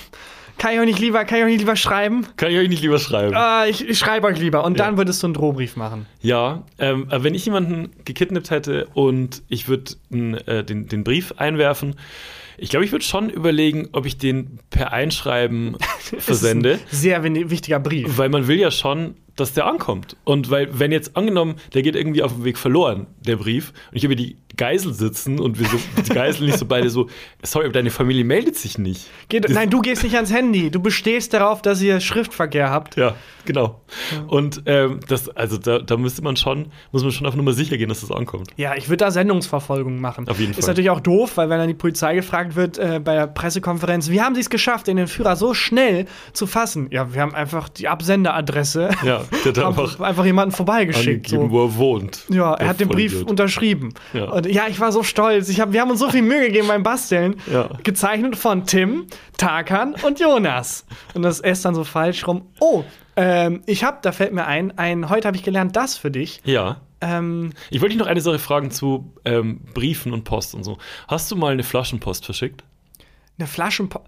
[0.60, 2.28] kann ich euch nicht lieber, kann ich euch nicht lieber schreiben?
[2.38, 3.34] Kann ich euch nicht lieber schreiben?
[3.36, 4.64] Ah, ich, ich schreibe euch lieber.
[4.64, 4.86] Und Ja.
[4.86, 6.06] dann würdest du einen Drohbrief machen.
[6.22, 11.34] Ja, ähm, aber wenn ich jemanden gekidnappt hätte und ich würde äh, den, den Brief
[11.38, 11.96] einwerfen,
[12.62, 15.78] ich glaube, ich würde schon überlegen, ob ich den per Einschreiben
[16.20, 16.80] versende.
[16.92, 18.18] Sehr wichtiger Brief.
[18.18, 20.18] Weil man will ja schon, dass der ankommt.
[20.26, 23.98] Und weil, wenn jetzt angenommen, der geht irgendwie auf dem Weg verloren, der Brief, und
[23.98, 27.08] ich habe die Geisel sitzen und wir so, die Geisel nicht so beide so,
[27.42, 29.08] sorry, aber deine Familie meldet sich nicht.
[29.30, 30.70] Das- nein, du gehst nicht ans Handy.
[30.70, 32.96] Du bestehst darauf, dass ihr Schriftverkehr habt.
[32.98, 33.82] Ja, genau.
[34.28, 37.78] Und ähm, das, also da, da müsste man schon, muss man schon auf Nummer sicher
[37.78, 38.50] gehen, dass das ankommt.
[38.58, 40.28] Ja, ich würde da Sendungsverfolgung machen.
[40.28, 40.68] Auf jeden Ist Fall.
[40.70, 44.22] natürlich auch doof, weil wenn dann die Polizei gefragt wird äh, bei der Pressekonferenz, wie
[44.22, 46.88] haben sie es geschafft, den Entführer so schnell zu fassen?
[46.92, 48.90] Ja, wir haben einfach die Absenderadresse.
[49.04, 51.28] Ja, der hat einfach einfach jemanden vorbeigeschickt.
[51.28, 51.52] angegeben, So.
[51.52, 52.26] wo er wohnt.
[52.30, 53.30] Ja, er hat den Brief Vollidiot.
[53.30, 53.94] unterschrieben.
[54.14, 54.26] Ja.
[54.26, 55.50] Und ja, ich war so stolz.
[55.50, 57.36] Ich hab, wir haben uns so viel Mühe gegeben beim Basteln.
[57.52, 57.70] Ja.
[57.84, 59.08] Gezeichnet von Tim,
[59.38, 60.86] Tarkan und Jonas.
[61.14, 62.48] Und das ist dann so falsch rum.
[62.60, 62.84] Oh,
[63.16, 66.42] ähm, ich hab, da fällt mir ein, ein heute habe ich gelernt, das für dich.
[66.46, 66.78] Ja.
[67.02, 70.78] Ähm, Ich wollte dich noch eine Sache fragen zu ähm, Briefen und Post und so.
[71.08, 72.64] Hast du mal eine Flaschenpost verschickt?
[73.38, 74.06] eine Flaschenpost.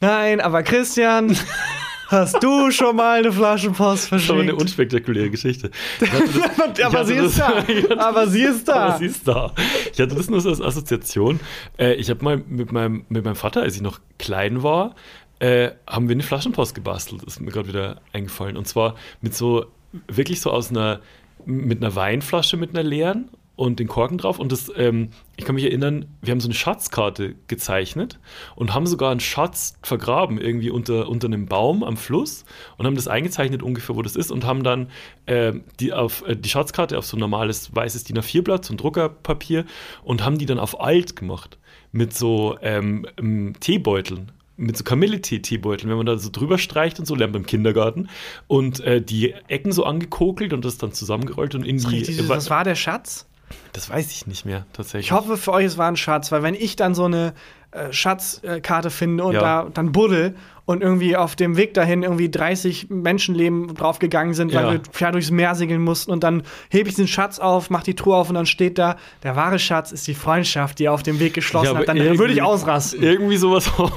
[0.00, 1.36] Nein, aber Christian,
[2.08, 4.62] hast du schon mal eine Flaschenpost Das ist aber eine verschickt?
[4.62, 5.70] unspektakuläre Geschichte.
[6.00, 7.52] Das- aber sie ist da.
[7.60, 8.74] das- ich hatte Aber sie ist da.
[8.88, 9.52] Aber sie ist da.
[9.92, 11.40] Ich hatte das nur so als Assoziation.
[11.78, 14.94] Äh, ich habe mal mit meinem, mit meinem Vater, als ich noch klein war,
[15.38, 17.22] äh, haben wir eine Flaschenpost gebastelt.
[17.24, 18.56] Das ist mir gerade wieder eingefallen.
[18.56, 19.66] Und zwar mit so,
[20.08, 21.00] wirklich so aus einer,
[21.44, 24.38] mit einer Weinflasche, mit einer leeren und den Korken drauf.
[24.38, 28.20] Und das, ähm, ich kann mich erinnern, wir haben so eine Schatzkarte gezeichnet
[28.54, 32.44] und haben sogar einen Schatz vergraben, irgendwie unter, unter einem Baum am Fluss
[32.76, 34.88] und haben das eingezeichnet ungefähr, wo das ist und haben dann
[35.26, 38.76] ähm, die, auf, äh, die Schatzkarte auf so ein normales weißes DIN A4-Blatt, so ein
[38.76, 39.64] Druckerpapier
[40.04, 41.58] und haben die dann auf alt gemacht
[41.92, 43.06] mit so ähm,
[43.60, 44.32] Teebeuteln.
[44.58, 48.08] Mit so Kamille-Teebeuteln, wenn man da so drüber streicht und so, lernt man im Kindergarten.
[48.46, 51.86] Und äh, die Ecken so angekokelt und das dann zusammengerollt und in die.
[51.86, 52.28] Richtig, süß.
[52.30, 53.26] Was war der Schatz?
[53.72, 55.06] Das weiß ich nicht mehr, tatsächlich.
[55.06, 57.34] Ich hoffe für euch, es war ein Schatz, weil wenn ich dann so eine
[57.76, 59.40] äh, Schatzkarte finde und Ja.
[59.64, 60.34] da dann buddel
[60.64, 64.72] und irgendwie auf dem Weg dahin irgendwie 30 Menschenleben draufgegangen sind, weil Ja.
[64.72, 67.94] wir quer durchs Meer segeln mussten und dann hebe ich den Schatz auf, mach die
[67.94, 71.04] Truhe auf und dann steht da, der wahre Schatz ist die Freundschaft, die er auf
[71.04, 71.88] dem Weg geschlossen aber hat.
[71.88, 73.00] Dann würde ich ausrasten.
[73.00, 73.92] Irgendwie sowas war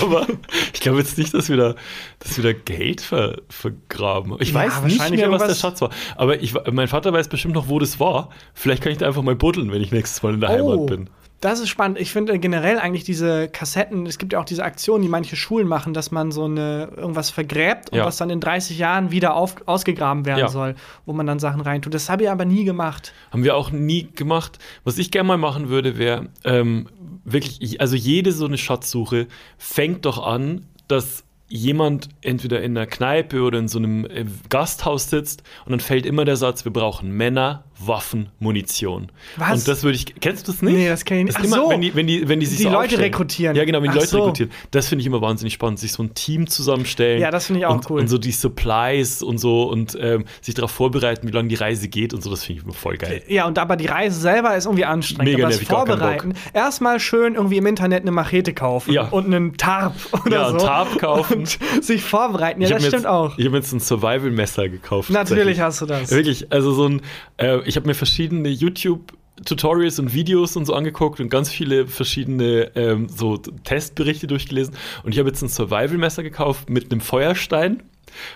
[0.00, 0.26] aber
[0.72, 1.74] ich glaube jetzt nicht, dass wir da,
[2.20, 4.36] dass wir da Geld ver, vergraben.
[4.38, 5.90] Ich Ja, weiß nicht wahrscheinlich mehr, was der Schatz war.
[6.16, 8.30] Aber ich, mein Vater weiß bestimmt noch, wo das war.
[8.54, 11.10] Vielleicht kann ich da einfach mal buddeln, wenn ich nächstes Mal in der Heimat bin.
[11.40, 11.98] Das ist spannend.
[12.00, 15.68] Ich finde generell eigentlich diese Kassetten, es gibt ja auch diese Aktionen, die manche Schulen
[15.68, 18.06] machen, dass man so eine irgendwas vergräbt und Ja.
[18.06, 20.48] was dann in 30 Jahren wieder auf, ausgegraben werden Ja.
[20.48, 21.92] soll, wo man dann Sachen reintut.
[21.92, 23.12] Das habe ich aber nie gemacht.
[23.32, 24.58] Haben wir auch nie gemacht.
[24.84, 26.88] Was ich gerne mal machen würde, wäre ähm,
[27.24, 29.26] wirklich, ich- also jede so eine Schatzsuche
[29.58, 35.10] fängt doch an, dass jemand entweder in einer Kneipe oder in so einem äh, Gasthaus
[35.10, 39.10] sitzt und dann fällt immer der Satz, wir brauchen Männer, Waffen, Munition.
[39.36, 39.60] Was?
[39.60, 40.74] Und das würde ich, kennst du das nicht?
[40.76, 41.36] Nee, das kenn ich nicht.
[41.38, 41.70] Das Ach immer, so.
[41.70, 43.02] wenn die, wenn die, wenn die sich Die so Leute aufstellen.
[43.04, 43.56] rekrutieren.
[43.56, 44.18] Ja, genau, wenn die Ach Leute so.
[44.20, 44.50] rekrutieren.
[44.70, 47.20] Das finde ich immer wahnsinnig spannend, sich so ein Team zusammenstellen.
[47.20, 48.00] Ja, das finde ich auch und, cool.
[48.00, 51.88] Und so die Supplies und so und ähm, sich darauf vorbereiten, wie lange die Reise
[51.88, 53.22] geht und so, das finde ich immer voll geil.
[53.28, 55.24] Ja, und aber die Reise selber ist irgendwie anstrengend.
[55.32, 59.08] Mega aber das nervig, keinen Vorbereiten, erstmal schön irgendwie im Internet eine Machete kaufen Ja.
[59.08, 60.50] und einen Tarp oder Ja, so.
[60.56, 61.38] einen Tarp kaufen.
[61.40, 62.60] Und sich vorbereiten.
[62.62, 63.36] Ja, das stimmt jetzt, auch.
[63.38, 65.10] Ich habe jetzt ein Survival-Messer gekauft.
[65.10, 66.10] Natürlich hast du das.
[66.10, 67.02] Wirklich, also so ein,
[67.36, 72.70] äh, ich habe mir verschiedene YouTube-Tutorials und Videos und so angeguckt und ganz viele verschiedene
[72.76, 74.74] ähm, so Testberichte durchgelesen.
[75.02, 77.82] Und ich habe jetzt ein Survival-Messer gekauft mit einem Feuerstein.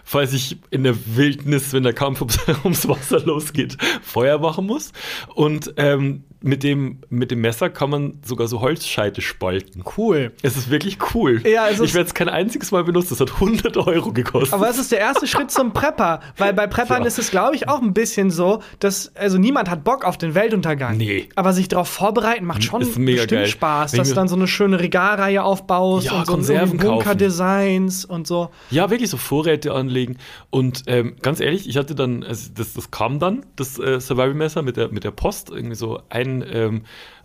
[0.04, 4.92] Falls ich in der Wildnis, wenn der Kampf ums, ums Wasser losgeht, Feuer machen muss.
[5.34, 9.82] Und ähm, mit, dem, mit dem Messer kann man sogar so Holzscheite spalten.
[9.96, 10.32] Cool.
[10.42, 11.42] Es ist wirklich cool.
[11.46, 13.14] Ja, es ich werde es kein einziges Mal benutzen.
[13.14, 14.54] Es hat 100 Euro gekostet.
[14.54, 17.08] Aber es ist der erste Schritt zum Prepper, weil bei Preppern Ja.
[17.08, 20.34] ist es, glaube ich, auch ein bisschen so, dass also niemand hat Bock auf den
[20.34, 20.96] Weltuntergang.
[20.96, 21.28] Nee.
[21.34, 23.46] Aber sich darauf vorbereiten macht schon Ist mega bestimmt geil.
[23.48, 26.78] Spaß, Wenn dass du dann so eine schöne Regalreihe aufbaust Ja, und so Konserven.
[26.78, 28.50] Bunker-Designs und so.
[28.70, 30.16] Ja, wirklich so Vorräte anlegen.
[30.50, 34.62] Und ähm, ganz ehrlich, ich hatte dann, also das, das kam dann, das äh, Survival-Messer
[34.62, 36.82] mit der, mit der Post, irgendwie so ein, ähm,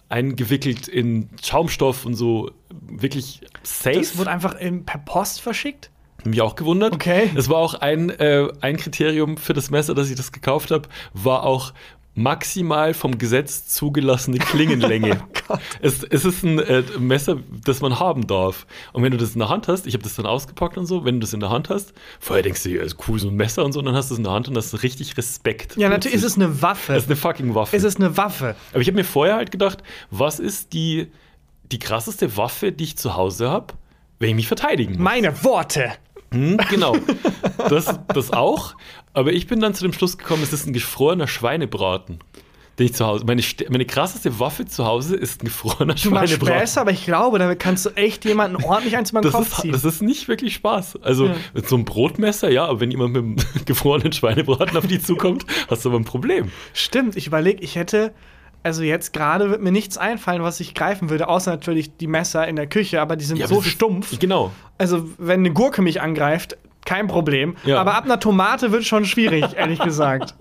[0.10, 4.00] eingewickelt in Schaumstoff und so wirklich safe.
[4.00, 5.90] Das wurde einfach in, per Post verschickt.
[6.24, 6.94] mich auch gewundert.
[6.94, 7.30] Okay.
[7.36, 10.88] Es war auch ein, äh, ein Kriterium für das Messer, dass ich das gekauft habe,
[11.14, 11.74] war auch
[12.16, 15.22] maximal vom Gesetz zugelassene Klingenlänge.
[15.82, 18.66] es, es ist ein äh, Messer, das man haben darf.
[18.94, 21.04] Und wenn du das in der Hand hast, ich habe das dann ausgepackt und so,
[21.04, 23.36] wenn du das in der Hand hast, vorher denkst du, ja, ist cool, so ein
[23.36, 25.76] Messer und so, und dann hast du es in der Hand und hast richtig Respekt.
[25.76, 26.94] Ja, natürlich ist es eine Waffe.
[26.94, 27.76] Es ist eine fucking Waffe.
[27.76, 28.56] Es ist eine Waffe.
[28.72, 31.12] Aber ich habe mir vorher halt gedacht, was ist die,
[31.72, 33.74] die krasseste Waffe, die ich zu Hause habe,
[34.20, 35.02] wenn ich mich verteidigen muss?
[35.02, 35.92] Meine Worte.
[36.34, 36.96] Hm, genau.
[37.70, 38.76] Das, das auch.
[39.14, 42.20] Aber ich bin dann zu dem Schluss gekommen, es ist ein gefrorener Schweinebraten,
[42.78, 43.24] den ich zu Hause.
[43.26, 46.58] Meine, meine krasseste Waffe zu Hause ist ein gefrorener Du machst Schweinebraten.
[46.58, 49.52] Spaß, aber ich glaube, damit kannst du echt jemanden ordentlich eins über den Das Kopf
[49.54, 49.72] ist, ziehen.
[49.72, 50.98] das ist nicht wirklich Spaß.
[51.02, 51.36] Also Ja.
[51.54, 53.36] mit so einem Brotmesser, ja, aber wenn jemand mit einem
[53.66, 56.52] gefrorenen Schweinebraten auf die zukommt, hast du aber ein Problem.
[56.74, 58.14] Stimmt, ich überlege, ich hätte,
[58.66, 62.48] also jetzt gerade wird mir nichts einfallen, was ich greifen würde, außer natürlich die Messer
[62.48, 64.18] in der Küche, aber die sind Ja, so stumpf.
[64.18, 64.52] Genau.
[64.80, 67.56] Also, wenn eine Gurke mich angreift, kein Problem.
[67.64, 67.80] Ja.
[67.80, 70.34] Aber ab einer Tomate wird schon schwierig, ehrlich gesagt.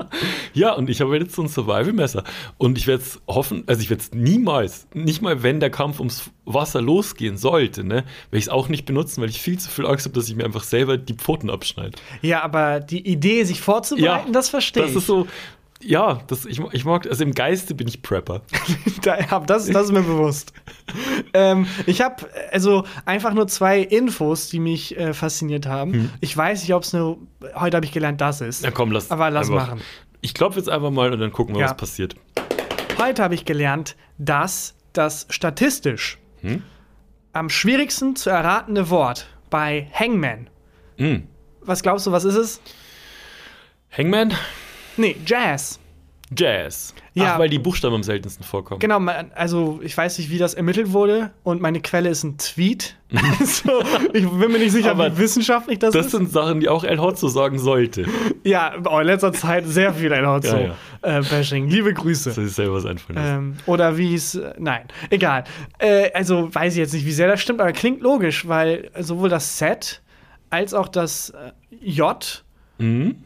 [0.54, 2.24] Ja, und ich habe jetzt so ein Survival-Messer.
[2.56, 5.98] Und ich werde es hoffen, also ich werde es niemals, nicht mal wenn der Kampf
[5.98, 9.70] ums Wasser losgehen sollte, ne, werde ich es auch nicht benutzen, weil ich viel zu
[9.70, 11.98] viel Angst habe, dass ich mir einfach selber die Pfoten abschneide.
[12.22, 14.94] Ja, aber die Idee, sich vorzubereiten, das verstehe ich.
[14.94, 15.26] Das ist so,
[15.84, 18.42] ja, das, ich, ich mag, also im Geiste bin ich Prepper.
[19.02, 20.54] Da, ja, das, das ist mir bewusst.
[21.34, 26.10] ähm, ich habe also einfach nur zwei Infos, die mich äh, fasziniert haben.
[26.22, 27.16] Ich weiß nicht, ob es eine.
[27.54, 28.62] Heute habe ich gelernt, das ist.
[28.62, 29.66] Na komm, lass Aber lass einfach.
[29.68, 29.82] machen.
[30.22, 31.66] Ich klopfe jetzt einfach mal und dann gucken wir, Ja.
[31.68, 32.14] was passiert.
[32.98, 36.62] Heute habe ich gelernt, dass das statistisch Hm?
[37.34, 40.48] am schwierigsten zu erratende Wort bei Hangman.
[40.96, 41.24] Mm.
[41.60, 42.60] Was glaubst du, was ist es?
[43.94, 44.32] Hangman,
[44.96, 45.78] Nee, Jazz.
[46.36, 46.94] Jazz.
[47.12, 47.34] Ja.
[47.34, 48.80] Ach, weil die Buchstaben am seltensten vorkommen.
[48.80, 48.98] Genau,
[49.34, 52.96] also ich weiß nicht, wie das ermittelt wurde und meine Quelle ist ein Tweet.
[53.40, 56.12] also, ich bin mir nicht sicher, Aber wie wissenschaftlich das, Das ist.
[56.12, 58.06] sind Sachen, die auch El Hotzo sagen sollte.
[58.42, 61.68] Ja, oh, in letzter Zeit sehr viel ein so Ja, Äh, Bashing.
[61.68, 62.30] Liebe Grüße.
[62.30, 62.98] Das ist selber lassen.
[63.16, 64.34] Ähm, oder wie es.
[64.34, 65.44] äh, Nein, egal.
[65.78, 69.28] Äh, also weiß ich jetzt nicht, wie sehr das stimmt, aber klingt logisch, weil sowohl
[69.28, 70.02] das Z
[70.50, 72.44] als auch das äh, J.
[72.78, 73.16] Mhm.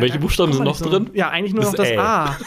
[0.00, 1.10] Welche da Buchstaben sind noch so- drin?
[1.14, 1.98] Ja, eigentlich nur Das noch das Ä.
[1.98, 2.36] A.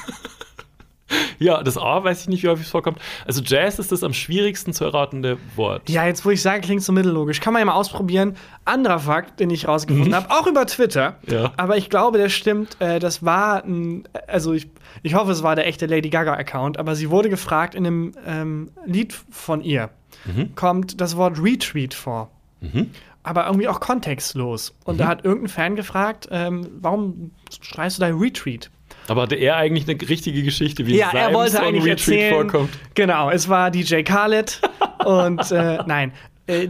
[1.39, 2.99] Ja, das A weiß ich nicht, wie häufig es vorkommt.
[3.25, 5.89] Also Jazz ist das am schwierigsten zu erratende Wort.
[5.89, 7.39] Ja, jetzt wo ich sage, klingt so mittellogisch.
[7.39, 8.35] Kann man ja mal ausprobieren.
[8.65, 11.15] Anderer Fakt, den ich rausgefunden habe, auch über Twitter.
[11.25, 11.33] Mhm.
[11.33, 11.53] Ja.
[11.55, 12.75] Aber ich glaube, der stimmt.
[12.81, 14.67] Äh, das war ein, also ich,
[15.01, 18.71] ich hoffe, es war der echte Lady Gaga-Account, aber sie wurde gefragt in einem ähm,
[18.85, 19.89] Lied von ihr.
[20.55, 22.31] kommt das Wort Retweet vor.
[23.27, 24.73] Aber irgendwie auch kontextlos.
[24.85, 28.69] Und da hat irgendein Fan gefragt, ähm, warum schreist du da Retweet?
[29.09, 32.33] Aber hatte er eigentlich eine richtige Geschichte, wie Ja, er wollte eigentlich Retreat erzählen.
[32.49, 32.69] vorkommt?
[32.95, 34.61] Genau, es war DJ Khaled
[35.05, 36.13] und äh, nein.
[36.47, 36.69] Äh,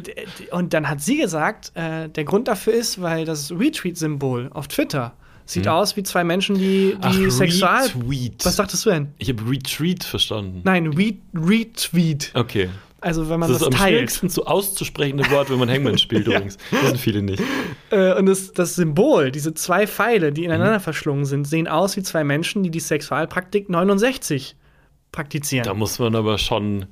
[0.51, 5.13] Und dann hat sie gesagt, äh, der Grund dafür ist, weil das Retweet-Symbol auf Twitter
[5.45, 7.83] sieht aus wie zwei Menschen, die, die Ach, Sexual.
[7.85, 8.43] Retweet.
[8.45, 9.13] Was dachtest du denn?
[9.17, 10.61] Ich habe Retreat verstanden.
[10.63, 12.31] Nein, Re Retweet.
[12.33, 12.69] Okay.
[12.99, 13.89] Also wenn man Das das, ist am teilt.
[13.93, 16.57] schwierigsten zu auszusprechende Wort, wenn man Hangman spielt übrigens.
[16.71, 17.41] Das wissen viele nicht.
[17.91, 20.45] Äh, und das, das Symbol, diese zwei Pfeile, die Mhm.
[20.47, 24.55] ineinander verschlungen sind, sehen aus wie zwei Menschen, die die Sexualpraktik 69
[25.11, 25.65] praktizieren.
[25.65, 26.85] Da muss man aber schon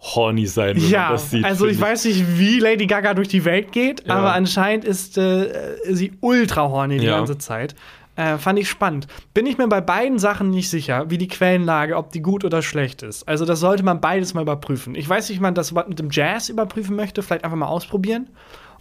[0.00, 1.44] horny sein, wenn Ja, man das sieht.
[1.44, 4.16] also ich weiß nicht, wie Lady Gaga durch die Welt geht, Ja.
[4.16, 5.48] aber anscheinend ist äh,
[5.90, 7.16] sie ultra horny die Ja.
[7.16, 7.74] ganze Zeit.
[8.16, 9.06] Äh, fand ich spannend.
[9.34, 12.62] Bin ich mir bei beiden Sachen nicht sicher, wie die Quellenlage, ob die gut oder
[12.62, 13.28] schlecht ist.
[13.28, 14.94] Also das sollte man beides mal überprüfen.
[14.94, 18.30] Ich weiß nicht, wie man das mit dem Jazz überprüfen möchte, vielleicht einfach mal ausprobieren.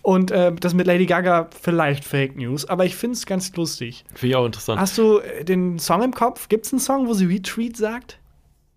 [0.02, 4.06] Und äh, das mit Lady Gaga vielleicht Fake News, aber ich finde es ganz lustig.
[4.14, 4.80] Finde ich auch interessant.
[4.80, 6.48] Hast du äh, den Song im Kopf?
[6.48, 8.20] Gibt es einen Song, wo sie Retweet sagt?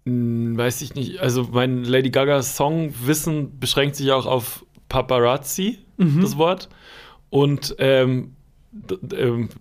[0.07, 1.21] Hm, Weiß ich nicht.
[1.21, 6.21] Also mein Lady Gaga Songwissen beschränkt sich auch auf Paparazzi, Mhm.
[6.23, 6.69] das Wort.
[7.31, 8.35] Und ähm,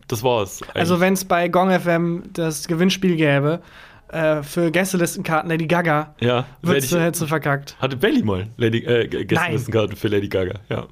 [0.07, 0.61] das war's.
[0.61, 0.75] eigentlich.
[0.75, 3.61] Also, wenn es bei Gong FM das Gewinnspiel gäbe
[4.09, 7.77] äh, für Gästelistenkarten Lady Gaga, ja, würdest du, ich, hättest du verkackt.
[7.79, 10.59] hatte Belly mal Lady, äh, Gästelistenkarten für Lady Gaga.
[10.69, 10.87] Ja.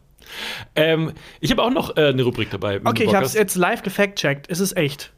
[0.76, 2.80] Ähm, ich habe auch noch äh, eine Rubrik dabei.
[2.80, 4.50] du Okay, ich habe es jetzt live gefact-checkt.
[4.50, 5.12] Es ist echt.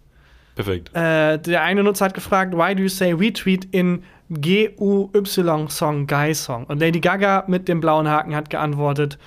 [0.55, 0.89] Perfekt.
[0.95, 6.65] Äh, der eine Nutzer hat gefragt, why do you say retweet in G-U-Y-Song, Guy-Song?
[6.65, 9.19] Und Lady Gaga mit dem blauen Haken hat geantwortet,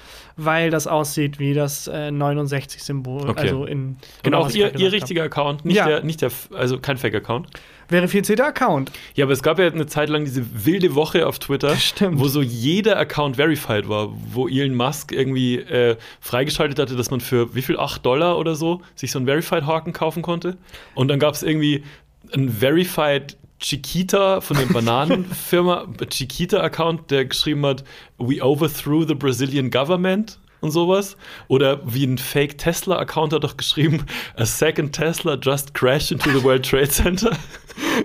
[0.45, 3.29] weil das aussieht wie das äh, 69-Symbol.
[3.31, 3.41] Okay.
[3.41, 5.87] Also in Und genau, auch was ich ihr, ihr richtiger Account, nicht Ja.
[5.87, 7.49] der, nicht der, also kein Fake-Account.
[7.89, 8.93] Verifizierter Account.
[9.17, 12.21] Ja, aber es gab ja eine Zeit lang diese wilde Woche auf Twitter, Stimmt.
[12.21, 17.21] wo so jeder Account verified war, wo Elon Musk irgendwie äh, freigeschaltet hatte, dass man
[17.21, 20.57] für wie viel, 8 Dollar oder so, sich so einen Verified-Haken kaufen konnte.
[20.95, 21.83] Und dann gab es irgendwie
[22.33, 27.85] einen Verified Chiquita von der Bananenfirma, Chiquita-Account, der geschrieben hat,
[28.19, 31.17] we overthrew the Brazilian government und sowas.
[31.49, 34.05] Oder wie ein Fake Tesla-Account hat doch geschrieben,
[34.37, 37.31] a second Tesla just crashed into the World Trade Center.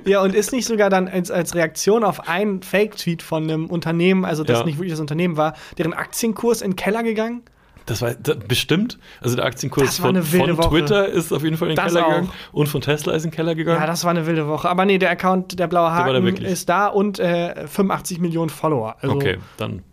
[0.06, 4.24] Ja, und ist nicht sogar dann als, als Reaktion auf einen Fake-Tweet von einem Unternehmen,
[4.24, 4.65] also das Ja.
[4.65, 7.41] nicht wirklich das Unternehmen war, deren Aktienkurs in den Keller gegangen?
[7.86, 8.98] Das war da, bestimmt.
[9.21, 10.69] Also der Aktienkurs Das von, von.
[10.69, 12.10] Twitter ist auf jeden Fall in den Das Keller auch.
[12.10, 13.80] gegangen und von Tesla ist in den Keller gegangen.
[13.80, 14.69] Ja, das war eine wilde Woche.
[14.69, 16.50] Aber nee, der Account, der blaue Haken, wirklich.
[16.50, 18.95] ist da und äh, 85 Millionen Follower.
[19.02, 19.84] Also, okay, dann,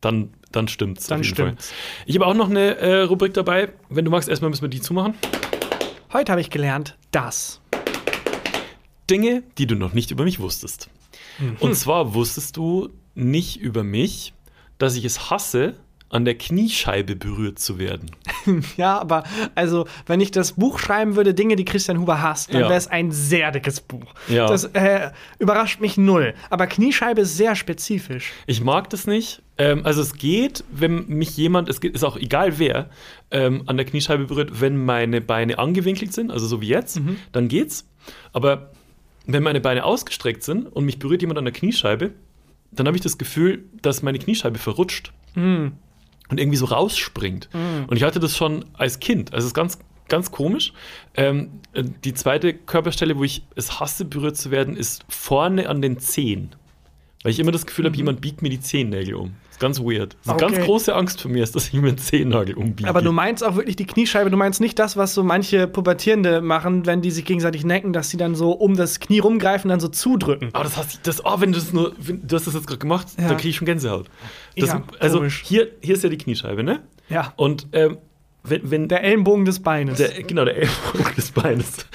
[0.00, 1.06] dann, dann stimmt's.
[1.06, 1.68] Dann auf jeden stimmt's.
[1.68, 1.76] Fall.
[2.06, 3.70] Ich habe auch noch eine äh, Rubrik dabei.
[3.88, 5.14] Wenn du magst, erstmal müssen wir die zumachen.
[6.12, 7.60] Heute habe ich gelernt, dass.
[9.08, 10.90] Dinge, die du noch nicht über mich wusstest.
[11.38, 11.56] Mhm.
[11.60, 14.34] Und zwar wusstest du nicht über mich,
[14.76, 15.74] dass ich es hasse,
[16.10, 18.10] an der Kniescheibe berührt zu werden.
[18.78, 22.62] Ja, aber also, wenn ich das Buch schreiben würde, Dinge, die Christian Huber hasst, dann
[22.62, 22.68] Ja.
[22.68, 24.14] wäre es ein sehr dickes Buch.
[24.28, 24.46] Ja.
[24.46, 26.32] Das äh, überrascht mich null.
[26.48, 28.32] Aber Kniescheibe ist sehr spezifisch.
[28.46, 29.42] Ich mag das nicht.
[29.58, 32.88] Ähm, also es geht, wenn mich jemand, es geht, ist auch egal wer,
[33.30, 37.00] ähm, an der Kniescheibe berührt, wenn meine Beine angewinkelt sind, also so wie jetzt,
[37.32, 37.86] dann geht's.
[38.32, 38.70] Aber
[39.26, 42.12] wenn meine Beine ausgestreckt sind und mich berührt jemand an der Kniescheibe,
[42.70, 45.12] dann habe ich das Gefühl, dass meine Kniescheibe verrutscht
[46.30, 47.48] und irgendwie so rausspringt.
[47.88, 49.32] Und ich hatte das schon als Kind.
[49.32, 50.72] Also es ist ganz, ganz komisch.
[51.14, 55.82] Ähm, äh, die zweite Körperstelle, wo ich es hasse, berührt zu werden, ist vorne an
[55.82, 56.54] den Zehen.
[57.24, 59.34] Weil ich immer das Gefühl habe, jemand biegt mir die Zehennägel um.
[59.48, 60.12] Das ist ganz weird.
[60.14, 60.54] Das ist eine Okay.
[60.54, 62.88] ganz große Angst von mir, ist, dass ich mir einen Zehennagel umbiege.
[62.88, 66.40] Aber du meinst auch wirklich die Kniescheibe, du meinst nicht das, was so manche Pubertierende
[66.40, 69.80] machen, wenn die sich gegenseitig necken, dass sie dann so um das Knie rumgreifen, dann
[69.80, 70.50] so zudrücken.
[70.52, 72.78] Aber das hast das, oh, wenn du das nur, wenn, du hast das jetzt gerade
[72.78, 73.26] gemacht, Ja.
[73.26, 74.08] dann kriege ich schon Gänsehaut.
[74.58, 75.42] Das, Ja, also komisch.
[75.44, 76.80] hier, hier ist ja die Kniescheibe, ne?
[77.08, 77.32] Ja.
[77.36, 77.98] Und ähm,
[78.44, 79.98] wenn, wenn Der Ellenbogen des Beines.
[79.98, 81.86] Der, genau, der Ellbogen des Beines.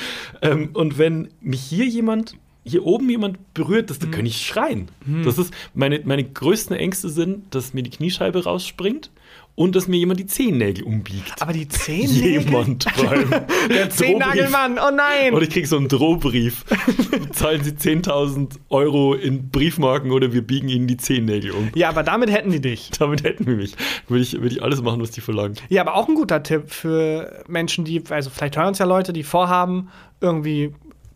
[0.41, 4.13] Ähm, und wenn mich hier jemand, hier oben jemand berührt, das, dann Mhm.
[4.13, 4.87] kann ich schreien.
[5.23, 9.09] Das ist, meine, meine größten Ängste sind, dass mir die Kniescheibe rausspringt
[9.55, 11.39] und dass mir jemand die Zehennägel umbiegt.
[11.41, 12.41] aber die Zehennägel?
[12.43, 13.29] Jemand allem.
[13.69, 15.33] Der Zehnnagelmann, oh nein!
[15.33, 16.65] Und ich krieg so einen Drohbrief.
[17.33, 21.69] Zahlen Sie 10.000 Euro in Briefmarken oder wir biegen Ihnen die Zehennägel um.
[21.75, 22.89] Ja, aber damit hätten die dich.
[22.97, 23.75] Damit hätten wir mich.
[24.07, 25.55] Würde ich, würde ich alles machen, was die verlangen.
[25.69, 29.13] Ja, aber auch ein guter Tipp für Menschen, die, also vielleicht hören uns ja Leute,
[29.13, 30.73] die vorhaben, irgendwie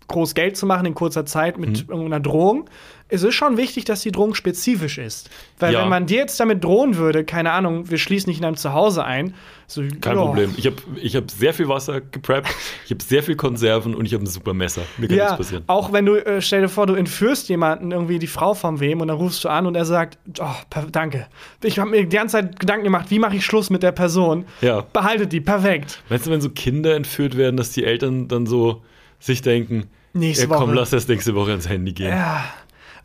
[0.10, 1.90] groß Geld zu machen in kurzer Zeit mit Mhm.
[1.90, 2.70] irgendeiner Drohung.
[3.10, 5.30] Es ist schon wichtig, dass die Drohung spezifisch ist.
[5.60, 5.82] Weil Ja.
[5.82, 9.04] wenn man dir jetzt damit drohen würde, keine Ahnung, wir schließen dich in deinem Zuhause
[9.06, 9.34] ein,
[9.66, 10.54] so, Kein ja, Problem.
[10.58, 12.50] Ich habe ich hab sehr viel Wasser gepreppt,
[12.86, 14.82] ich habe sehr viel Konserven und ich habe ein super Messer.
[14.98, 15.64] Mir kann Ja, nichts passieren.
[15.68, 19.02] auch wenn du, äh, stell dir vor, du entführst jemanden, irgendwie die Frau von wem,
[19.02, 21.28] und dann rufst du an und er sagt, oh, danke.
[21.64, 24.46] Ich habe mir die ganze Zeit Gedanken gemacht, wie mache ich Schluss mit der Person?
[24.62, 24.82] Ja.
[24.94, 26.02] Behaltet die, perfekt.
[26.10, 28.82] Meinst du, wenn so Kinder entführt werden, dass die Eltern dann so
[29.20, 30.76] sich denken, Nächste ja, komm, Woche.
[30.80, 32.08] lass erst nächste Woche ins Handy gehen.
[32.10, 32.44] Ja.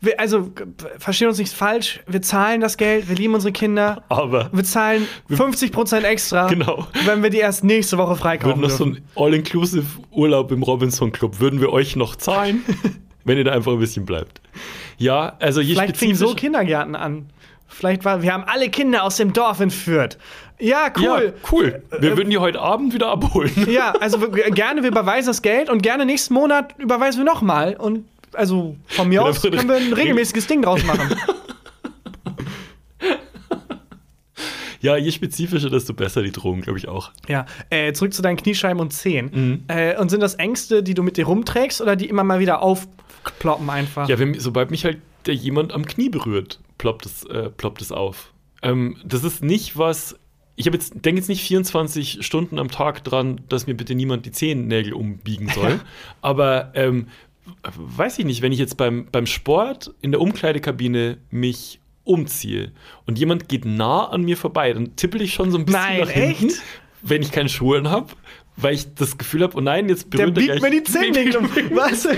[0.03, 0.51] Wir, also,
[0.99, 4.03] verstehen uns nicht falsch, wir zahlen das Geld, wir lieben unsere Kinder.
[4.09, 6.85] Aber Wir zahlen 50% extra, Genau.
[7.05, 9.03] wenn wir die erst nächste Woche würden freikaufen noch so dürfen.
[9.15, 12.63] ein All-Inclusive-Urlaub im Robinson Club, würden wir euch noch zahlen,
[13.23, 14.41] wenn ihr da einfach ein bisschen bleibt.
[14.97, 17.29] Ja, also je Vielleicht fingen so Kindergärten an.
[17.67, 20.17] Vielleicht war, wir haben alle Kinder aus dem Dorf entführt.
[20.59, 21.33] Ja, cool.
[21.35, 21.83] Ja, cool.
[21.99, 23.51] Wir würden die heute Abend wieder abholen.
[23.69, 27.75] Ja, also gerne, wir überweisen das Geld und gerne nächsten Monat überweisen wir nochmal.
[27.75, 31.15] Und also von mir Ja, aus können wir ein regelmäßiges Ding draus machen.
[34.83, 37.13] Ja, je spezifischer, desto besser die Drogen, glaube ich auch.
[37.29, 39.31] Ja, äh, zurück zu deinen Kniescheiben und Zehen.
[39.33, 39.63] Mhm.
[39.69, 42.61] Äh, und sind das Ängste, die du mit dir rumträgst oder die immer mal wieder
[42.61, 44.09] aufploppen einfach?
[44.09, 47.93] Ja, wenn, sobald mich halt der jemand am Knie berührt, ploppt es, äh, ploppt es
[47.93, 48.33] auf.
[48.61, 50.19] Ähm, das ist nicht was.
[50.57, 54.25] Ich habe jetzt denke jetzt nicht 24 Stunden am Tag dran, dass mir bitte niemand
[54.25, 55.79] die Zehennägel umbiegen soll.
[56.21, 57.07] Aber ähm,
[57.75, 62.71] weiß ich nicht, wenn ich jetzt beim, beim Sport in der Umkleidekabine mich umziehe
[63.05, 65.99] und jemand geht nah an mir vorbei, dann tippel ich schon so ein bisschen Nein,
[66.01, 66.61] nach hinten, echt?
[67.01, 68.13] wenn ich keine Schuhe habe,
[68.55, 71.37] weil ich das Gefühl habe, oh nein, jetzt Der berührt biegt gleich- mir die Zehennägel
[71.37, 71.49] um.
[71.71, 72.07] Was?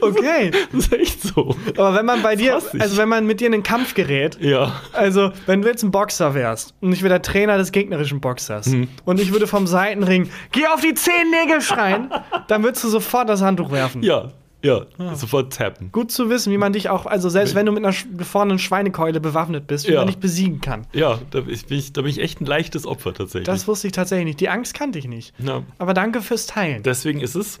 [0.00, 0.50] Okay.
[0.72, 1.54] Das ist echt so.
[1.76, 4.80] Aber wenn man bei dir, also wenn man mit dir in den Kampf gerät, Ja.
[4.92, 8.68] Also, wenn du jetzt ein Boxer wärst und ich wäre der Trainer des gegnerischen Boxers
[9.04, 12.10] und ich würde vom Seitenring, geh auf die Zehennägel schreien,
[12.46, 14.02] dann würdest du sofort das Handtuch werfen.
[14.02, 14.30] Ja,
[14.62, 15.92] ja, sofort tappen.
[15.92, 19.20] Gut zu wissen, wie man dich auch, also selbst wenn du mit einer gefrorenen Schweinekeule
[19.20, 20.00] bewaffnet bist, wie Ja.
[20.00, 20.86] man dich besiegen kann.
[20.92, 23.46] Ja, da bin ich, da bin ich echt ein leichtes Opfer tatsächlich.
[23.46, 24.40] Das wusste ich tatsächlich nicht.
[24.40, 25.32] Die Angst kannte ich nicht.
[25.38, 25.62] ja.
[25.78, 26.82] Aber danke fürs Teilen.
[26.82, 27.60] Deswegen ist es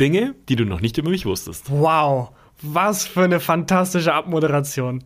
[0.00, 1.66] Dinge, die du noch nicht über mich wusstest.
[1.70, 2.30] Wow,
[2.62, 5.04] was für eine fantastische Abmoderation.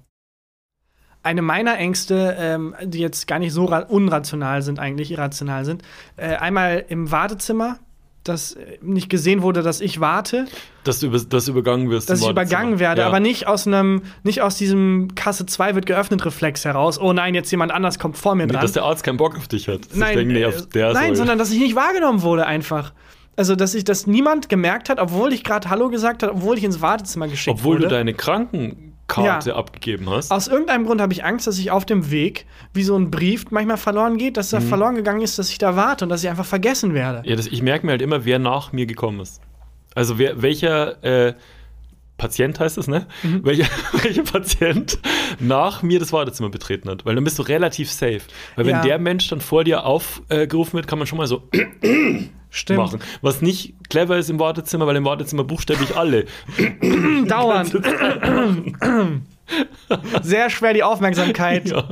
[1.22, 5.82] Eine meiner Ängste, ähm, die jetzt gar nicht so ra- unrational sind, eigentlich irrational sind,
[6.16, 7.80] äh, einmal im Wartezimmer,
[8.28, 10.46] dass äh, nicht gesehen wurde, dass ich warte,
[10.84, 12.10] Dass du, über, dass übergangen wirst.
[12.10, 13.06] dass ich übergangen werde, ja.
[13.06, 17.34] aber nicht aus einem, nicht aus diesem Kasse 2 wird geöffnet Reflex heraus, oh nein,
[17.34, 18.62] jetzt jemand anders kommt vor mir dran.
[18.62, 19.80] dass der Arzt keinen Bock auf dich hat.
[19.94, 22.92] Nein, ich denke, nee, äh, nein sondern dass ich nicht wahrgenommen wurde einfach.
[23.36, 26.64] Also, dass ich das niemand gemerkt hat, obwohl ich gerade Hallo gesagt habe, obwohl ich
[26.64, 27.88] ins Wartezimmer geschickt Obwohl wurde.
[27.88, 28.14] du deine
[29.09, 30.32] Krankenkarte abgegeben hast.
[30.32, 33.44] Aus irgendeinem Grund habe ich Angst, dass ich auf dem Weg, wie so ein Brief,
[33.50, 34.64] manchmal verloren geht, dass da Mhm.
[34.68, 37.22] verloren gegangen ist, dass ich da warte und dass ich einfach vergessen werde.
[37.28, 39.40] Ja, das, ich merke mir halt immer, wer nach mir gekommen ist.
[39.94, 41.34] Also wer, welcher äh,
[42.18, 43.07] Patient heißt es, ne?
[43.22, 43.44] Mhm.
[43.44, 43.66] Welcher,
[44.02, 44.98] welcher Patient
[45.38, 47.04] nach mir das Wartezimmer betreten hat.
[47.07, 48.22] Weil dann bist du relativ safe.
[48.57, 48.82] Weil wenn Ja.
[48.82, 51.42] der Mensch dann vor dir aufgerufen wird, kann man schon mal so
[52.57, 52.78] Stimmt.
[52.78, 53.00] machen.
[53.22, 56.24] Was nicht clever ist im Wartezimmer, weil im Wartezimmer buchstäblich alle.
[57.28, 57.72] Dauernd.
[60.22, 61.84] Sehr schwer die Aufmerksamkeit Ja.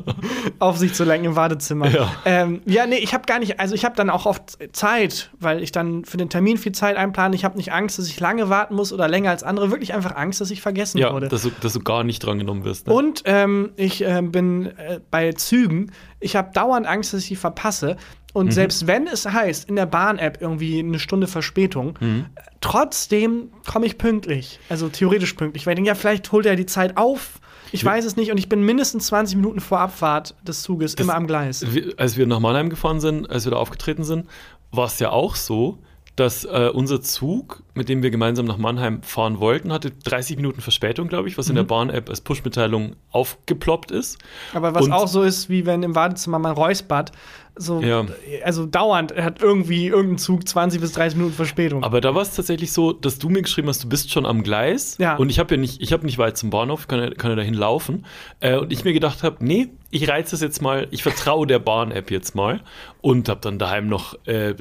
[0.58, 1.88] auf sich zu lenken im Wartezimmer.
[1.88, 2.10] Ja.
[2.24, 5.62] Ähm, ja, nee, ich habe gar nicht, also ich habe dann auch oft Zeit, weil
[5.62, 7.36] ich dann für den Termin viel Zeit einplane.
[7.36, 9.70] Ich habe nicht Angst, dass ich lange warten muss oder länger als andere.
[9.70, 11.28] Wirklich einfach Angst, dass ich vergessen Ja, wurde.
[11.28, 12.88] dass du, dass du gar nicht drangenommen wirst.
[12.88, 12.92] Ne?
[12.92, 15.92] Und ähm, ich äh, bin äh, bei Zügen,
[16.24, 17.96] ich habe dauernd Angst, dass ich die verpasse.
[18.32, 22.24] Und selbst wenn es heißt, in der Bahn-App irgendwie eine Stunde Verspätung, äh,
[22.60, 24.58] trotzdem komme ich pünktlich.
[24.68, 25.66] Also theoretisch pünktlich.
[25.66, 27.40] Weil ich denke, ja, vielleicht holt er die Zeit auf.
[27.70, 28.32] Ich weiß es nicht.
[28.32, 31.64] Und ich bin mindestens 20 Minuten vor Abfahrt des Zuges immer am Gleis.
[31.96, 34.26] Als wir nach Mannheim gefahren sind, als wir da aufgetreten sind,
[34.72, 35.78] war es ja auch so,
[36.16, 40.60] dass äh, unser Zug, mit dem wir gemeinsam nach Mannheim fahren wollten, hatte 30 Minuten
[40.60, 44.18] Verspätung, glaube ich, was in der Bahn-App als Push-Mitteilung aufgeploppt ist.
[44.52, 47.10] Aber was Und- auch so ist, wie wenn im Wartezimmer man räuspert.
[47.56, 48.04] So, Ja.
[48.44, 51.84] Also dauernd hat irgendwie irgendein Zug 20 bis 30 Minuten Verspätung.
[51.84, 54.42] Aber da war es tatsächlich so, dass du mir geschrieben hast, du bist schon am
[54.42, 54.98] Gleis.
[54.98, 55.16] Ja.
[55.16, 57.36] Und ich habe ja nicht, ich habe nicht weit zum Bahnhof, kann ja, kann ja
[57.36, 58.06] dahin laufen.
[58.40, 61.60] Äh, und ich mir gedacht habe, nee, ich reiz das jetzt mal, ich vertraue der
[61.60, 62.60] Bahn-App jetzt mal.
[63.00, 64.54] Und habe dann daheim noch, äh,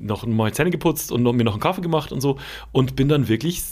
[0.00, 2.38] noch neue Zähne geputzt und noch, mir noch einen Kaffee gemacht und so.
[2.72, 3.62] Und bin dann wirklich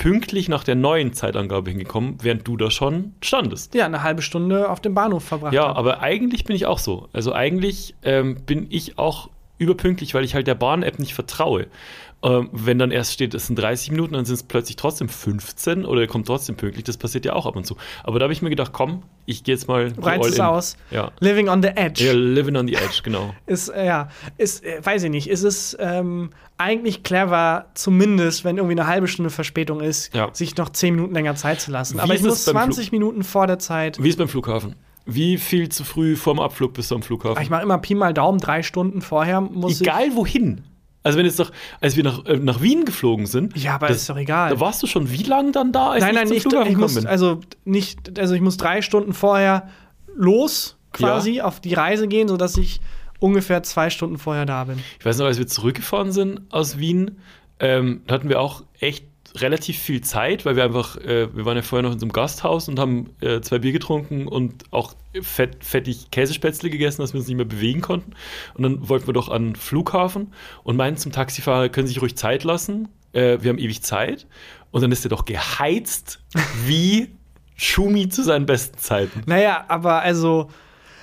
[0.00, 3.74] pünktlich nach der neuen Zeitangabe hingekommen, während du da schon standest.
[3.74, 5.52] ja, eine halbe Stunde auf dem Bahnhof verbracht.
[5.52, 5.78] Ja, habe.
[5.78, 7.10] aber eigentlich bin ich auch so.
[7.12, 9.28] Also eigentlich ähm, bin ich auch
[9.58, 11.66] überpünktlich, weil ich halt der Bahn-App nicht vertraue.
[12.22, 15.86] Ähm, wenn dann erst steht, es sind 30 Minuten, dann sind es plötzlich trotzdem 15
[15.86, 16.84] oder er kommt trotzdem pünktlich.
[16.84, 17.76] Das passiert ja auch ab und zu.
[18.04, 20.40] Aber da habe ich mir gedacht, komm, ich gehe jetzt mal Reizt es in.
[20.42, 20.76] aus.
[20.90, 21.12] Ja.
[21.20, 22.04] Living on the edge.
[22.04, 23.32] ja, living on the edge, genau.
[23.46, 28.58] Ist, äh, ja, ist, äh, weiß ich nicht, ist es ähm, eigentlich clever, zumindest, wenn
[28.58, 30.28] irgendwie eine halbe Stunde Verspätung ist, Ja.
[30.34, 31.96] sich noch 10 Minuten länger Zeit zu lassen.
[31.96, 34.02] Wie Aber ich muss beim 20 Minuten vor der Zeit.
[34.02, 34.74] Wie ist beim Flughafen?
[35.06, 37.42] Wie viel zu früh vorm Abflug bist du am Flughafen?
[37.42, 40.60] Ich mache immer Pi mal Daumen, drei Stunden vorher muss Egal wohin.
[41.02, 43.56] Also wenn jetzt doch, als wir nach, äh, nach Wien geflogen sind.
[43.56, 44.50] Ja, aber das- ist doch egal.
[44.50, 47.06] da warst du schon wie lange dann da, als nein, nein, ich Ich muss, bin?
[47.06, 49.68] also nicht, also ich muss drei Stunden vorher
[50.14, 52.80] los quasi auf die Reise gehen, sodass ich
[53.18, 54.78] ungefähr zwei Stunden vorher da bin.
[54.98, 57.18] Ich weiß noch, als wir zurückgefahren sind aus Wien,
[57.60, 59.04] ähm, hatten wir auch echt
[59.36, 62.12] relativ viel Zeit, weil wir einfach, äh, wir waren ja vorher noch in so einem
[62.12, 67.18] Gasthaus und haben äh, zwei Bier getrunken und auch fett, fettig Käsespätzle gegessen, dass wir
[67.18, 68.12] uns nicht mehr bewegen konnten.
[68.54, 70.32] Und dann wollten wir doch an den Flughafen
[70.64, 74.26] und meinten zum Taxifahrer, können Sie sich ruhig Zeit lassen, äh, wir haben ewig Zeit.
[74.70, 76.22] Und dann ist er doch geheizt
[76.66, 77.10] wie
[77.56, 79.22] Schumi zu seinen besten Zeiten.
[79.26, 80.50] Naja, aber also,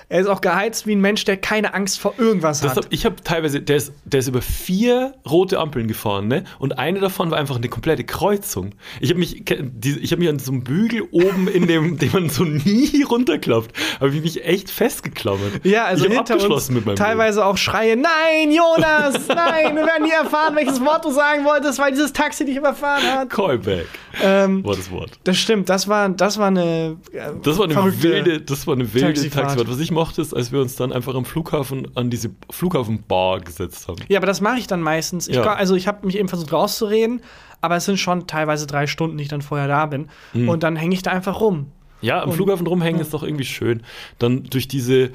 [0.09, 2.85] er ist auch geheizt wie ein Mensch, der keine Angst vor irgendwas Das hat.
[2.85, 6.45] hab, ich habe teilweise, der ist, der ist über vier rote Ampeln gefahren, ne?
[6.59, 8.71] Und eine davon war einfach eine komplette Kreuzung.
[9.01, 12.29] Ich habe mich, ich habe mich an so einem Bügel oben in dem, den man
[12.29, 15.65] so nie runterklappt, habe ich mich echt festgeklammert.
[15.65, 19.85] Ja, also ich hinter uns abgeschlossen mit meinem teilweise auch Schreie, nein, Jonas, nein, wir
[19.85, 23.29] werden nie erfahren, welches Wort du sagen wolltest, weil dieses Taxi dich überfahren hat.
[23.29, 23.87] Callback
[24.23, 25.19] Ähm, war das Wort.
[25.25, 28.93] das stimmt, das war, das war eine äh, Das war eine wilde, das war eine
[28.93, 29.47] wilde Taxifahrt.
[29.47, 29.69] Taxifahrt.
[29.69, 33.87] Was ich mochte, ist, als wir uns dann einfach am Flughafen an diese Flughafenbar gesetzt
[33.87, 33.97] haben.
[34.07, 35.27] Ja, aber das mache ich dann meistens.
[35.27, 35.41] Ich, Ja.
[35.43, 37.21] ko- Also ich habe mich eben versucht rauszureden,
[37.61, 40.09] aber es sind schon teilweise drei Stunden, die ich dann vorher da bin.
[40.33, 40.49] Mhm.
[40.49, 41.67] Und dann hänge ich da einfach rum.
[42.01, 43.81] Ja, am Und- Flughafen rumhängen ist doch irgendwie schön.
[44.19, 45.09] Dann durch diese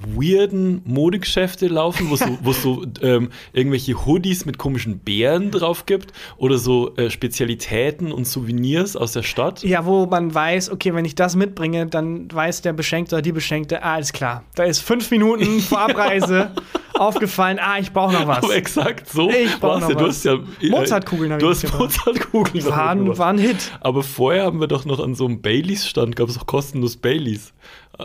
[0.00, 6.12] weirden Modegeschäfte laufen, wo es so, so ähm, irgendwelche Hoodies mit komischen Bären drauf gibt
[6.36, 9.62] oder so äh, Spezialitäten und Souvenirs aus der Stadt.
[9.62, 13.32] Ja, wo man weiß, okay, wenn ich das mitbringe, dann weiß der Beschenkte oder die
[13.32, 14.44] Beschenkte, ah, alles klar.
[14.54, 16.52] Da ist fünf Minuten vor Abreise
[16.94, 18.44] aufgefallen, ah, ich brauche noch was.
[18.44, 19.94] Aber exakt so Ich brauch war's noch ja.
[19.96, 20.08] Du was.
[20.16, 21.72] hast ja äh, Mozartkugeln Du hast.
[21.78, 22.64] Mozartkugeln.
[22.66, 23.72] War war ein Hit.
[23.80, 27.52] Aber vorher haben wir doch noch an so einem Baileys-Stand, gab es auch kostenlos Baileys.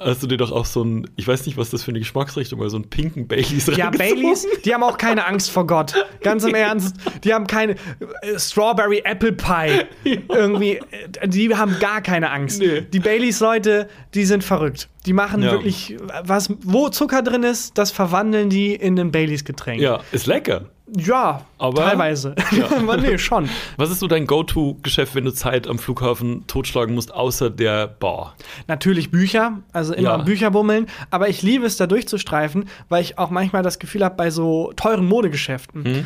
[0.04, 2.60] Hast du dir doch auch so ein, ich weiß nicht, was das für eine Geschmacksrichtung
[2.60, 3.90] war, so einen pinken Baileys Ja?
[3.90, 5.94] Baileys, die haben auch keine Angst vor Gott.
[6.22, 7.74] Ganz im Ernst, die haben keine
[8.22, 9.86] äh, Strawberry Apple Pie.
[10.30, 10.80] Irgendwie,
[11.22, 12.60] äh, die haben gar keine Angst.
[12.60, 12.82] Nee.
[12.82, 14.90] Die Baileys-Leute, die sind verrückt.
[15.06, 15.52] Die machen Ja.
[15.52, 19.82] wirklich, äh, was, wo Zucker drin ist, das verwandeln die in ein Baileys-Getränk.
[19.82, 20.66] Ja, ist lecker.
[20.96, 22.34] Ja, Aber- teilweise.
[22.52, 22.68] Ja.
[22.78, 23.50] Aber nee, schon.
[23.76, 28.36] Was ist so dein Go-To-Geschäft, wenn du Zeit am Flughafen totschlagen musst, außer der Bar?
[28.68, 30.18] Natürlich Bücher, also immer Ja.
[30.18, 34.16] Bücher bummeln, aber ich liebe es, da durchzustreifen, weil ich auch manchmal das Gefühl habe,
[34.16, 35.94] bei so teuren Modegeschäften, Hm?
[35.96, 36.06] äh,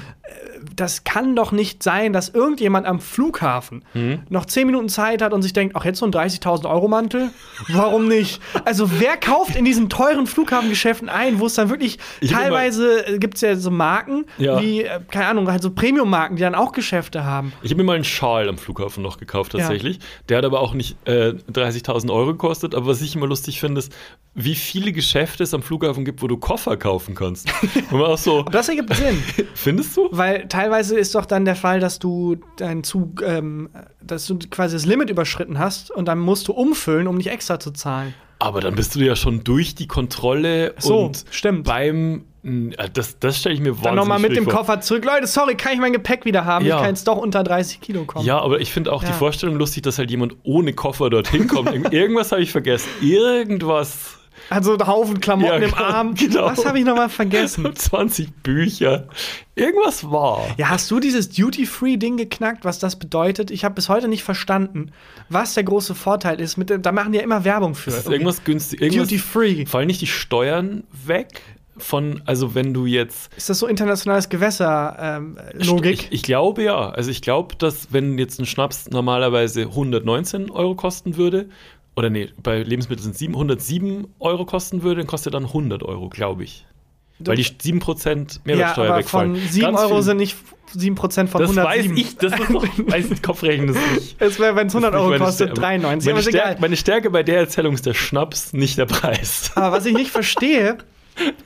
[0.76, 4.24] das kann doch nicht sein, dass irgendjemand am Flughafen Hm?
[4.30, 7.30] noch 10 Minuten Zeit hat und sich denkt, ach, jetzt so ein 30.000 Euro Mantel?
[7.68, 8.42] Warum nicht?
[8.66, 13.36] Also, wer kauft in diesen teuren Flughafengeschäften ein, wo es dann wirklich Ich teilweise gibt
[13.36, 14.60] es ja so Marken, Ja.
[14.62, 17.54] wie, äh, keine Ahnung, halt so Premium-Marken, die dann auch Geschäfte haben.
[17.62, 20.00] Ich habe mir mal einen Schal am Flughafen noch gekauft, tatsächlich.
[20.30, 22.74] Der hat aber auch nicht äh, 30.000 Euro gekostet.
[22.74, 23.94] Aber was ich immer lustig finde, ist,
[24.34, 27.52] wie viele Geschäfte es am Flughafen gibt, wo du Koffer kaufen kannst.
[27.92, 29.22] Und auch so, Das ergibt Sinn.
[29.54, 30.08] findest du?
[30.12, 33.70] Weil teilweise ist doch dann der Fall, dass du deinen Zug, ähm,
[34.02, 37.60] dass du quasi das Limit überschritten hast und dann musst du umfüllen, um nicht extra
[37.60, 38.14] zu zahlen.
[38.40, 41.64] Aber dann bist du ja schon durch die Kontrolle So, und stimmt.
[41.66, 42.26] beim.
[42.44, 44.54] Ja, Das, das stelle ich mir wahnsinnig Dann nochmal mit dem vor.
[44.54, 45.06] Koffer zurück.
[45.06, 46.66] Leute, sorry, kann ich mein Gepäck wieder haben?
[46.66, 46.78] Ja.
[46.78, 48.26] Ich kann jetzt doch unter 30 Kilo kommen.
[48.26, 49.10] Ja, aber ich finde auch Ja.
[49.10, 51.70] die Vorstellung lustig, dass halt jemand ohne Koffer dorthin kommt.
[51.70, 52.90] Irg- Irgendwas habe ich vergessen.
[53.02, 54.18] Irgendwas.
[54.50, 56.16] Also einen Haufen Klamotten Ja, im genau, Arm.
[56.16, 56.46] genau.
[56.46, 57.70] Was habe ich nochmal vergessen?
[57.76, 59.08] 20 Bücher.
[59.56, 60.42] Irgendwas war.
[60.58, 63.52] Ja, hast du dieses Duty-Free-Ding geknackt, was das bedeutet?
[63.52, 64.92] Ich habe bis heute nicht verstanden,
[65.30, 66.58] was der große Vorteil ist.
[66.58, 67.92] Mit da machen die ja immer Werbung für.
[67.92, 68.80] Das ist irgendwas günstig.
[68.80, 69.68] Duty-Free.
[69.68, 71.42] Fallen nicht die Steuern weg?
[71.82, 73.32] Von, also wenn du jetzt.
[73.36, 76.04] Ist das so internationales Gewässer-Logik?
[76.06, 76.90] Ich, ich glaube ja.
[76.90, 81.50] Also ich glaube, dass wenn jetzt ein Schnaps normalerweise 119 Euro kosten würde,
[81.96, 85.84] oder nee, bei Lebensmitteln sind 7, 107 Euro kosten würde, dann kostet er dann 100
[85.84, 86.66] Euro, glaube ich.
[87.20, 89.36] Weil die 7% ja, Mehrwertsteuer aber wegfallen.
[89.36, 90.38] von 7 Ganz Euro sind nicht
[90.76, 91.66] 7% von Das 107.
[91.66, 94.16] weiß ich, das ist doch, weiß ich, Kopfrechnen ist nicht.
[94.20, 95.62] Es wäre, wenn es 100 Das ist Euro kostet, Stärke.
[95.62, 96.14] 93.
[96.14, 96.24] Meine.
[96.24, 99.52] Stärke, meine Stärke bei der Erzählung ist der Schnaps, nicht der Preis.
[99.56, 100.78] Aber was ich nicht verstehe,